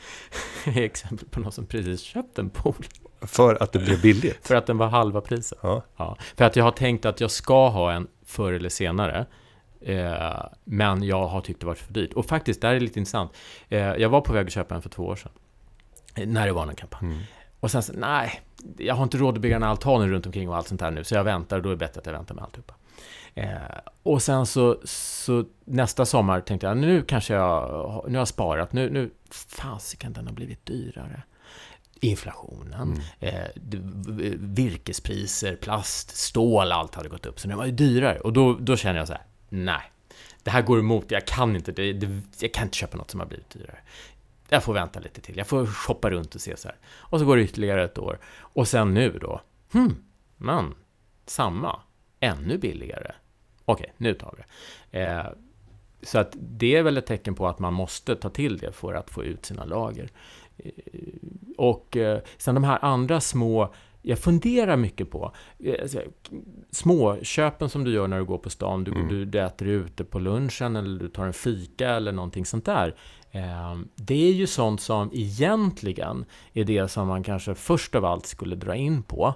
är 0.66 0.82
exempel 0.82 1.28
på 1.28 1.40
någon 1.40 1.52
som 1.52 1.66
precis 1.66 2.02
köpt 2.02 2.40
en 2.40 2.50
pool. 2.50 2.86
För 3.22 3.64
att 3.64 3.72
det 3.72 3.80
blev 3.80 4.02
billigt? 4.02 4.48
För 4.48 4.56
att 4.56 4.66
den 4.66 4.78
var 4.78 4.88
halva 4.88 5.22
priset. 5.22 5.60
Ja. 5.62 5.84
ja. 5.98 6.18
För 6.38 6.46
att 6.46 6.56
jag 6.56 6.64
har 6.64 6.72
tänkt 6.72 7.06
att 7.06 7.22
jag 7.22 7.32
ska 7.32 7.70
ha 7.70 7.92
en 7.92 8.08
förr 8.26 8.54
eller 8.54 8.70
senare. 8.70 9.26
Eh, 9.82 10.44
men 10.64 11.04
jag 11.04 11.28
har 11.28 11.42
tyckt 11.42 11.60
det 11.60 11.66
varit 11.66 11.80
för 11.80 11.94
dyrt. 11.94 12.14
Och 12.14 12.26
faktiskt, 12.26 12.62
det 12.62 12.68
här 12.68 12.76
är 12.76 12.80
lite 12.80 13.00
intressant. 13.00 13.32
Eh, 13.70 13.80
jag 13.80 14.10
var 14.10 14.22
på 14.22 14.34
väg 14.34 14.48
att 14.48 14.54
köpa 14.54 14.76
en 14.76 14.82
för 14.82 14.90
två 14.90 15.04
år 15.04 15.16
sedan. 15.16 15.32
När 16.16 16.46
det 16.46 16.54
var 16.54 16.68
en 16.68 16.76
kampanj. 16.76 17.12
Mm. 17.12 17.24
Och 17.60 17.72
sen 17.72 17.84
så, 17.84 17.94
nej, 17.94 18.42
jag 18.78 18.96
har 18.96 19.04
inte 19.04 19.18
råd 19.18 19.36
att 19.36 19.42
bygga 19.42 19.56
en 19.56 19.64
altan 19.64 20.10
runt 20.10 20.26
omkring 20.26 20.50
och 20.50 20.56
allt 20.56 20.68
sånt 20.68 20.82
här 20.82 20.92
nu. 20.92 21.04
Så 21.04 21.16
jag 21.16 21.24
väntar 21.24 21.58
och 21.58 21.64
då 21.64 21.70
är 21.70 21.74
det 21.74 21.78
bättre 21.78 22.00
att 22.00 22.06
jag 22.06 22.14
väntar 22.14 22.36
med 22.36 22.44
alltihopa. 22.44 22.74
Eh, 23.36 23.52
och 24.04 24.22
sen 24.22 24.46
så, 24.46 24.78
så 24.84 25.46
nästa 25.66 26.06
sommar 26.06 26.42
tänkte 26.42 26.68
jag, 26.68 26.78
nu 26.78 27.02
kanske 27.02 27.34
jag, 27.34 28.04
nu 28.08 28.14
har 28.14 28.22
jag 28.22 28.28
sparat, 28.28 28.74
nu, 28.74 28.90
nu 28.90 29.12
fasiken 29.48 30.14
den 30.14 30.28
har 30.28 30.34
blivit 30.34 30.66
dyrare. 30.66 31.24
Inflationen, 32.00 33.02
mm. 33.20 33.36
eh, 33.36 33.48
virkespriser, 34.40 35.56
plast, 35.56 36.18
stål, 36.18 36.72
allt 36.72 36.96
hade 36.96 37.10
gått 37.10 37.26
upp. 37.26 37.40
Så 37.40 37.48
den 37.48 37.58
var 37.58 37.66
ju 37.66 37.72
dyrare. 37.72 38.20
Och 38.20 38.34
då, 38.34 38.54
då 38.54 38.78
känner 38.78 39.00
jag 39.00 39.08
så 39.08 39.14
här, 39.14 39.24
nej. 39.50 39.92
Det 40.44 40.52
här 40.52 40.62
går 40.62 40.80
emot, 40.80 41.12
jag 41.12 41.28
kan 41.28 41.56
inte, 41.56 41.72
det, 41.72 41.94
det, 41.94 42.22
jag 42.40 42.54
kan 42.54 42.64
inte 42.64 42.78
köpa 42.78 42.98
något 42.98 43.12
som 43.12 43.20
har 43.20 43.28
blivit 43.28 43.50
dyrare. 43.50 43.80
Jag 44.50 44.64
får 44.64 44.74
vänta 44.74 45.00
lite 45.00 45.22
till, 45.22 45.38
jag 45.38 45.48
får 45.48 45.66
shoppa 45.66 46.10
runt 46.10 46.36
och 46.36 46.42
se 46.42 46.58
så 46.58 46.68
här. 46.68 46.78
Och 46.98 47.20
så 47.20 47.26
går 47.26 47.38
det 47.38 47.44
ytterligare 47.44 47.84
ett 47.84 47.98
år. 47.98 48.20
Och 48.38 48.68
sen 48.68 48.94
nu 48.94 49.18
då, 49.22 49.42
hmm, 49.72 49.96
men, 50.38 50.74
samma, 51.26 51.82
ännu 52.22 52.58
billigare. 52.58 53.12
Okej, 53.66 53.94
nu 53.98 54.14
tar 54.14 54.36
vi 54.38 54.44
det. 54.92 55.04
Eh, 55.04 55.26
Så 56.04 56.20
att 56.20 56.36
det 56.40 56.76
är 56.76 56.84
väl 56.84 56.98
ett 56.98 57.06
tecken 57.06 57.36
på 57.36 57.48
att 57.48 57.60
man 57.60 57.74
måste 57.74 58.16
ta 58.16 58.30
till 58.30 58.58
det 58.58 58.72
för 58.72 58.94
att 58.94 59.10
få 59.10 59.24
ut 59.24 59.46
sina 59.46 59.66
lager. 59.66 60.10
Eh, 60.58 60.72
och 61.58 61.98
eh, 61.98 62.22
sen 62.38 62.56
de 62.56 62.64
här 62.64 62.80
andra 62.82 63.22
små 63.22 63.74
jag 64.02 64.20
funderar 64.20 64.78
mycket 64.78 65.12
på 65.12 65.34
alltså, 65.82 66.02
småköpen 66.72 67.70
som 67.70 67.84
du 67.84 67.92
gör 67.94 68.08
när 68.08 68.18
du 68.18 68.26
går 68.26 68.38
på 68.38 68.50
stan. 68.50 68.84
Du, 68.84 68.92
mm. 68.92 69.08
du, 69.08 69.26
du 69.26 69.40
äter 69.40 69.68
ute 69.68 70.04
på 70.04 70.20
lunchen 70.20 70.76
eller 70.76 71.00
du 71.00 71.08
tar 71.08 71.26
en 71.26 71.34
fika 71.34 71.90
eller 71.90 72.12
någonting 72.12 72.46
sånt 72.46 72.66
där. 72.66 72.96
Eh, 73.32 73.80
det 73.96 74.28
är 74.30 74.34
ju 74.34 74.48
sånt 74.48 74.82
som 74.82 75.10
egentligen 75.14 76.26
är 76.54 76.64
det 76.64 76.88
som 76.88 77.08
man 77.08 77.24
kanske 77.24 77.56
först 77.56 77.96
av 77.96 78.06
allt 78.06 78.26
skulle 78.26 78.56
dra 78.56 78.76
in 78.76 79.04
på. 79.04 79.36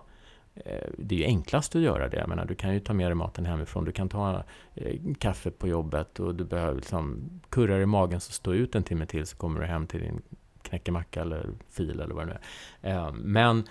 Eh, 0.55 0.89
det 0.97 1.15
är 1.15 1.19
ju 1.19 1.25
enklast 1.25 1.75
att 1.75 1.81
göra 1.81 2.09
det. 2.09 2.17
Jag 2.17 2.29
menar, 2.29 2.45
du 2.45 2.55
kan 2.55 2.73
ju 2.73 2.79
ta 2.79 2.93
med 2.93 3.07
dig 3.07 3.15
maten 3.15 3.45
hemifrån. 3.45 3.85
Du 3.85 3.91
kan 3.91 4.09
ta 4.09 4.43
eh, 4.75 4.95
kaffe 5.19 5.51
på 5.51 5.67
jobbet 5.67 6.19
och 6.19 6.35
du 6.35 6.43
behöver 6.43 6.75
liksom 6.75 7.29
kurrar 7.49 7.79
i 7.79 7.85
magen 7.85 8.19
så 8.19 8.31
stå 8.31 8.53
ut 8.53 8.75
en 8.75 8.83
timme 8.83 9.05
till 9.05 9.25
så 9.25 9.37
kommer 9.37 9.59
du 9.59 9.65
hem 9.65 9.87
till 9.87 9.99
din 9.99 10.21
knäckemacka 10.61 11.21
eller 11.21 11.49
fil 11.69 11.99
eller 11.99 12.15
vad 12.15 12.27
det 12.27 12.33
nu 12.33 12.39
är. 12.81 12.95
Eh, 12.95 13.13
men 13.13 13.63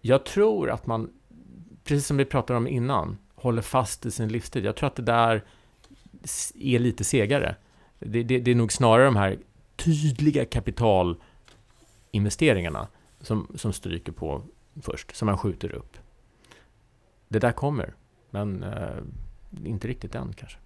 jag 0.00 0.24
tror 0.24 0.70
att 0.70 0.86
man, 0.86 1.10
precis 1.84 2.06
som 2.06 2.16
vi 2.16 2.24
pratade 2.24 2.56
om 2.56 2.68
innan, 2.68 3.18
håller 3.34 3.62
fast 3.62 4.06
i 4.06 4.10
sin 4.10 4.28
livsstil. 4.28 4.64
Jag 4.64 4.76
tror 4.76 4.86
att 4.86 4.96
det 4.96 5.02
där 5.02 5.44
är 6.54 6.78
lite 6.78 7.04
segare. 7.04 7.56
Det, 7.98 8.22
det, 8.22 8.38
det 8.38 8.50
är 8.50 8.54
nog 8.54 8.72
snarare 8.72 9.04
de 9.04 9.16
här 9.16 9.38
tydliga 9.76 10.44
kapitalinvesteringarna 10.44 12.88
som, 13.20 13.48
som 13.54 13.72
stryker 13.72 14.12
på 14.12 14.42
först, 14.82 15.16
som 15.16 15.26
man 15.26 15.38
skjuter 15.38 15.72
upp. 15.72 15.96
Det 17.28 17.38
där 17.38 17.52
kommer, 17.52 17.94
men 18.30 18.62
eh, 18.62 19.64
inte 19.64 19.88
riktigt 19.88 20.14
än 20.14 20.32
kanske. 20.32 20.58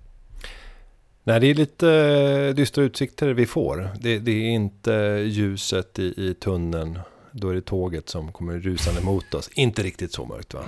Nej, 1.25 1.41
det 1.41 1.47
är 1.47 1.55
lite 1.55 1.91
eh, 1.91 2.55
dystra 2.55 2.85
utsikter 2.85 3.29
vi 3.29 3.47
får. 3.47 3.91
Det, 4.01 4.19
det 4.19 4.33
är 4.33 4.51
inte 4.51 4.93
ljuset 5.27 5.99
i, 5.99 6.15
i 6.17 6.35
tunneln 6.35 6.99
då 7.33 7.49
är 7.49 7.55
det 7.55 7.61
tåget 7.61 8.09
som 8.09 8.33
kommer 8.33 8.59
rusande 8.59 9.01
mot 9.01 9.35
oss. 9.35 9.51
Inte 9.55 9.83
riktigt 9.83 10.13
så 10.13 10.25
mörkt 10.25 10.55
va? 10.55 10.61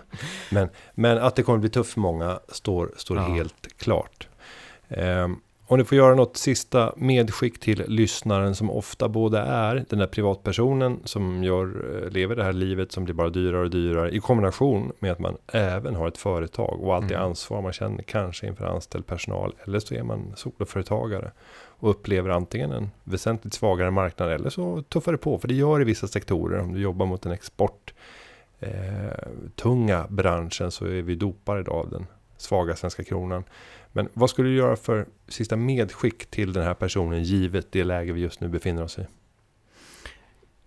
Men, 0.50 0.68
men 0.94 1.18
att 1.18 1.36
det 1.36 1.42
kommer 1.42 1.58
bli 1.58 1.68
tufft 1.68 1.92
för 1.92 2.00
många 2.00 2.40
står, 2.48 2.92
står 2.96 3.16
ja. 3.16 3.22
helt 3.22 3.78
klart. 3.78 4.28
Um, 4.88 5.40
om 5.72 5.78
du 5.78 5.84
får 5.84 5.98
göra 5.98 6.14
något 6.14 6.36
sista 6.36 6.92
medskick 6.96 7.60
till 7.60 7.84
lyssnaren 7.88 8.54
som 8.54 8.70
ofta 8.70 9.08
både 9.08 9.38
är 9.38 9.84
den 9.88 9.98
där 9.98 10.06
privatpersonen 10.06 11.00
som 11.04 11.44
gör, 11.44 11.64
eh, 12.02 12.10
lever 12.10 12.36
det 12.36 12.44
här 12.44 12.52
livet 12.52 12.92
som 12.92 13.04
blir 13.04 13.14
bara 13.14 13.28
dyrare 13.28 13.62
och 13.62 13.70
dyrare 13.70 14.10
i 14.10 14.20
kombination 14.20 14.92
med 14.98 15.12
att 15.12 15.18
man 15.18 15.36
även 15.46 15.94
har 15.94 16.08
ett 16.08 16.18
företag 16.18 16.80
och 16.82 16.94
allt 16.94 17.08
det 17.08 17.14
mm. 17.14 17.26
ansvar 17.26 17.62
man 17.62 17.72
känner 17.72 18.02
kanske 18.02 18.46
inför 18.46 18.64
anställd 18.64 19.06
personal 19.06 19.54
eller 19.64 19.78
så 19.78 19.94
är 19.94 20.02
man 20.02 20.32
soloföretagare 20.36 21.30
och 21.66 21.90
upplever 21.90 22.30
antingen 22.30 22.72
en 22.72 22.90
väsentligt 23.04 23.54
svagare 23.54 23.90
marknad 23.90 24.32
eller 24.32 24.50
så 24.50 24.82
tuffar 24.82 25.12
det 25.12 25.18
på. 25.18 25.38
För 25.38 25.48
det 25.48 25.54
gör 25.54 25.80
i 25.80 25.84
vissa 25.84 26.08
sektorer. 26.08 26.60
Om 26.60 26.72
du 26.72 26.80
jobbar 26.80 27.06
mot 27.06 27.26
en 27.26 27.32
export 27.32 27.94
eh, 28.60 28.70
tunga 29.56 30.06
branschen 30.08 30.70
så 30.70 30.84
är 30.84 31.02
vi 31.02 31.14
dopade 31.14 31.60
idag 31.60 31.74
av 31.74 31.90
den 31.90 32.06
svaga 32.36 32.76
svenska 32.76 33.04
kronan. 33.04 33.44
Men 33.92 34.08
vad 34.12 34.30
skulle 34.30 34.48
du 34.48 34.56
göra 34.56 34.76
för 34.76 35.06
sista 35.28 35.56
medskick 35.56 36.26
till 36.30 36.52
den 36.52 36.64
här 36.64 36.74
personen 36.74 37.22
givet 37.22 37.72
det 37.72 37.84
läge 37.84 38.12
vi 38.12 38.20
just 38.20 38.40
nu 38.40 38.48
befinner 38.48 38.82
oss 38.82 38.98
i? 38.98 39.06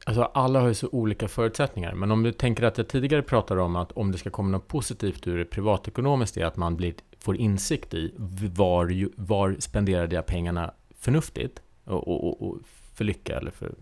Alltså 0.08 0.24
alla 0.24 0.60
har 0.60 0.68
ju 0.68 0.74
så 0.74 0.90
olika 0.92 1.28
förutsättningar, 1.28 1.94
men 1.94 2.12
om 2.12 2.24
du 2.24 2.32
tänker 2.32 2.64
att 2.64 2.78
jag 2.78 2.88
tidigare 2.88 3.22
pratade 3.22 3.62
om 3.62 3.76
att 3.76 3.92
om 3.92 4.12
det 4.12 4.18
ska 4.18 4.30
komma 4.30 4.50
något 4.50 4.68
positivt 4.68 5.28
ur 5.28 5.38
det 5.38 5.46
privatekonomiskt 5.46 6.38
är 6.38 6.46
att 6.46 6.58
man 6.58 6.76
blir, 6.76 6.94
får 7.20 7.38
insikt 7.38 7.94
i 7.94 8.14
var, 8.56 9.10
var 9.16 9.56
spenderade 9.60 10.16
jag 10.16 10.26
pengarna 10.26 10.74
förnuftigt 11.00 11.62
och, 11.84 12.08
och, 12.08 12.48
och 12.48 12.58
för 12.94 13.04
lycka 13.04 13.38
eller 13.38 13.52
för, 13.52 13.76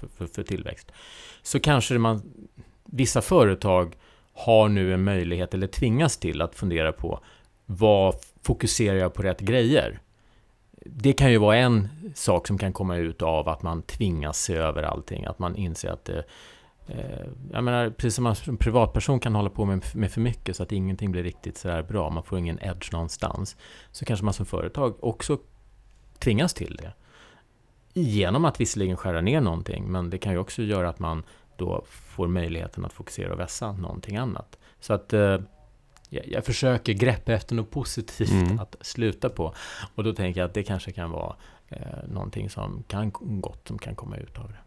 för, 0.00 0.08
för, 0.08 0.26
för, 0.26 0.42
tillväxt. 0.42 0.92
Så 1.42 1.60
kanske 1.60 1.98
man, 1.98 2.22
vissa 2.84 3.22
företag 3.22 3.96
har 4.32 4.68
nu 4.68 4.94
en 4.94 5.04
möjlighet 5.04 5.54
eller 5.54 5.66
tvingas 5.66 6.16
till 6.16 6.42
att 6.42 6.54
fundera 6.54 6.92
på 6.92 7.20
vad 7.66 8.14
fokuserar 8.42 8.96
jag 8.96 9.14
på 9.14 9.22
rätt 9.22 9.40
grejer? 9.40 10.00
Det 10.84 11.12
kan 11.12 11.30
ju 11.30 11.38
vara 11.38 11.56
en 11.56 11.88
sak 12.14 12.46
som 12.46 12.58
kan 12.58 12.72
komma 12.72 12.96
ut 12.96 13.22
av 13.22 13.48
att 13.48 13.62
man 13.62 13.82
tvingas 13.82 14.38
se 14.38 14.54
över 14.54 14.82
allting, 14.82 15.24
att 15.24 15.38
man 15.38 15.56
inser 15.56 15.88
att 15.90 16.04
det 16.04 16.24
jag 17.52 17.64
menar, 17.64 17.90
precis 17.90 18.14
som 18.14 18.24
man 18.24 18.34
som 18.34 18.56
privatperson 18.56 19.20
kan 19.20 19.34
hålla 19.34 19.50
på 19.50 19.64
med, 19.64 19.84
med 19.94 20.12
för 20.12 20.20
mycket 20.20 20.56
så 20.56 20.62
att 20.62 20.72
ingenting 20.72 21.12
blir 21.12 21.22
riktigt 21.22 21.58
så 21.58 21.68
här 21.68 21.82
bra, 21.82 22.10
man 22.10 22.22
får 22.22 22.38
ingen 22.38 22.58
edge 22.62 22.92
någonstans. 22.92 23.56
Så 23.92 24.04
kanske 24.04 24.24
man 24.24 24.34
som 24.34 24.46
företag 24.46 25.04
också 25.04 25.38
tvingas 26.18 26.54
till 26.54 26.76
det. 26.76 26.92
Genom 27.94 28.44
att 28.44 28.60
visserligen 28.60 28.96
skära 28.96 29.20
ner 29.20 29.40
någonting, 29.40 29.92
men 29.92 30.10
det 30.10 30.18
kan 30.18 30.32
ju 30.32 30.38
också 30.38 30.62
göra 30.62 30.88
att 30.88 30.98
man 30.98 31.22
då 31.56 31.84
får 31.88 32.28
möjligheten 32.28 32.84
att 32.84 32.92
fokusera 32.92 33.32
och 33.32 33.40
vässa 33.40 33.72
någonting 33.72 34.16
annat. 34.16 34.58
Så 34.80 34.92
att 34.92 35.12
eh, 35.12 35.38
eh, 36.10 36.22
jag, 36.32 36.44
försöker 36.44 36.92
greppa 36.92 37.32
efter 37.32 37.54
något 37.54 37.70
positivt 37.70 38.30
mm. 38.30 38.60
att 38.60 38.76
sluta 38.80 39.28
på. 39.28 39.54
Och 39.94 40.04
då 40.04 40.12
tänker 40.12 40.40
jag 40.40 40.48
att 40.48 40.54
det 40.54 40.62
kanske 40.62 40.92
kan 40.92 41.10
vara 41.10 41.36
eh, 41.68 41.78
någonting 42.08 42.50
som 42.50 42.84
kan 42.88 43.10
gott 43.12 43.68
som 43.68 43.78
kan 43.78 43.94
komma 43.94 44.16
ut 44.16 44.38
av 44.38 44.48
det. 44.48 44.58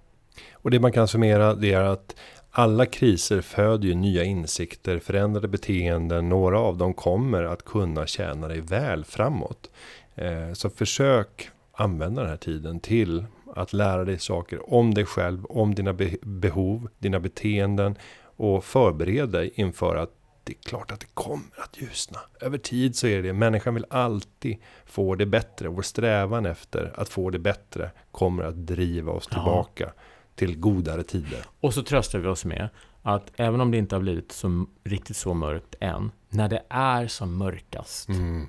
Och 0.54 0.72
det 0.72 0.80
man 0.80 0.92
kan 0.92 1.08
summera 1.08 1.56
det 1.56 1.74
är 1.74 1.84
att 1.84 2.16
alla 2.52 2.86
kriser 2.86 3.42
föder 3.42 3.88
ju 3.88 3.96
nya 3.96 4.24
insikter, 4.24 5.00
förändrade 5.00 5.48
beteenden. 5.48 6.30
Några 6.30 6.60
av 6.60 6.78
dem 6.78 6.94
kommer 6.94 7.44
att 7.44 7.66
kunna 7.66 8.08
tjäna 8.08 8.48
dig 8.48 8.62
väl 8.62 9.06
framåt. 9.06 9.70
Eh, 10.16 10.54
så 10.54 10.70
försök 10.70 11.50
använda 11.72 12.22
den 12.22 12.30
här 12.30 12.38
tiden 12.38 12.80
till 12.80 13.26
att 13.56 13.74
lära 13.74 14.06
dig 14.06 14.20
saker 14.20 14.74
om 14.74 14.94
dig 14.94 15.06
själv, 15.06 15.46
om 15.46 15.76
dina 15.76 15.94
behov, 16.22 16.90
dina 17.00 17.20
beteenden 17.20 17.96
och 18.36 18.64
förbered 18.64 19.30
dig 19.30 19.52
inför 19.56 19.96
att 19.96 20.12
det 20.44 20.54
är 20.54 20.70
klart 20.70 20.92
att 20.92 21.00
det 21.00 21.14
kommer 21.14 21.60
att 21.64 21.82
ljusna. 21.82 22.20
Över 22.42 22.58
tid 22.58 22.96
så 22.96 23.08
är 23.08 23.16
det 23.16 23.22
det. 23.22 23.34
Människan 23.34 23.74
vill 23.74 23.86
alltid 23.90 24.58
få 24.86 25.16
det 25.16 25.26
bättre. 25.26 25.68
Vår 25.68 25.82
strävan 25.82 26.46
efter 26.46 26.94
att 26.96 27.10
få 27.10 27.30
det 27.30 27.40
bättre 27.40 27.92
kommer 28.12 28.44
att 28.44 28.68
driva 28.68 29.12
oss 29.12 29.28
tillbaka 29.28 29.84
ja. 29.84 30.02
till 30.36 30.60
godare 30.60 31.04
tider. 31.04 31.46
Och 31.60 31.74
så 31.74 31.84
tröstar 31.84 32.20
vi 32.20 32.28
oss 32.28 32.46
med 32.46 32.70
att 33.02 33.32
även 33.36 33.62
om 33.62 33.72
det 33.72 33.78
inte 33.78 33.96
har 33.96 34.02
blivit 34.02 34.32
så, 34.32 34.66
riktigt 34.84 35.18
så 35.18 35.34
mörkt 35.34 35.76
än, 35.80 36.12
när 36.30 36.50
det 36.50 36.64
är 36.70 37.08
som 37.08 37.38
mörkast, 37.38 38.10
mm 38.10 38.48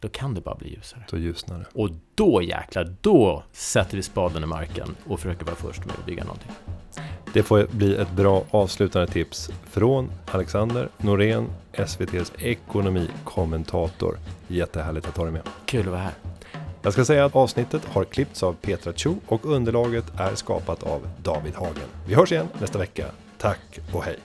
då 0.00 0.08
kan 0.08 0.34
det 0.34 0.40
bara 0.40 0.54
bli 0.54 0.70
ljusare. 0.74 1.02
Då 1.10 1.18
ljusnar 1.18 1.58
det. 1.58 1.80
Och 1.80 1.90
då 2.14 2.42
jäklar, 2.42 2.94
då 3.00 3.42
sätter 3.52 3.96
vi 3.96 4.02
spaden 4.02 4.42
i 4.42 4.46
marken 4.46 4.96
och 5.06 5.20
försöker 5.20 5.44
vara 5.44 5.56
först 5.56 5.84
med 5.84 5.94
att 5.98 6.06
bygga 6.06 6.24
någonting. 6.24 6.50
Det 7.32 7.42
får 7.42 7.66
bli 7.70 7.96
ett 7.96 8.10
bra 8.10 8.44
avslutande 8.50 9.12
tips 9.12 9.50
från 9.64 10.12
Alexander 10.26 10.88
Norén, 10.96 11.46
SVTs 11.72 12.32
ekonomikommentator. 12.38 14.18
Jättehärligt 14.48 15.08
att 15.08 15.16
ha 15.16 15.24
dig 15.24 15.32
med. 15.32 15.42
Kul 15.66 15.80
att 15.80 15.86
vara 15.86 16.00
här. 16.00 16.14
Jag 16.82 16.92
ska 16.92 17.04
säga 17.04 17.24
att 17.24 17.36
avsnittet 17.36 17.84
har 17.84 18.04
klippts 18.04 18.42
av 18.42 18.52
Petra 18.52 18.92
Cho 18.92 19.14
och 19.26 19.46
underlaget 19.46 20.04
är 20.18 20.34
skapat 20.34 20.82
av 20.82 21.08
David 21.22 21.54
Hagen. 21.54 21.88
Vi 22.06 22.14
hörs 22.14 22.32
igen 22.32 22.48
nästa 22.60 22.78
vecka. 22.78 23.06
Tack 23.38 23.80
och 23.92 24.04
hej! 24.04 24.16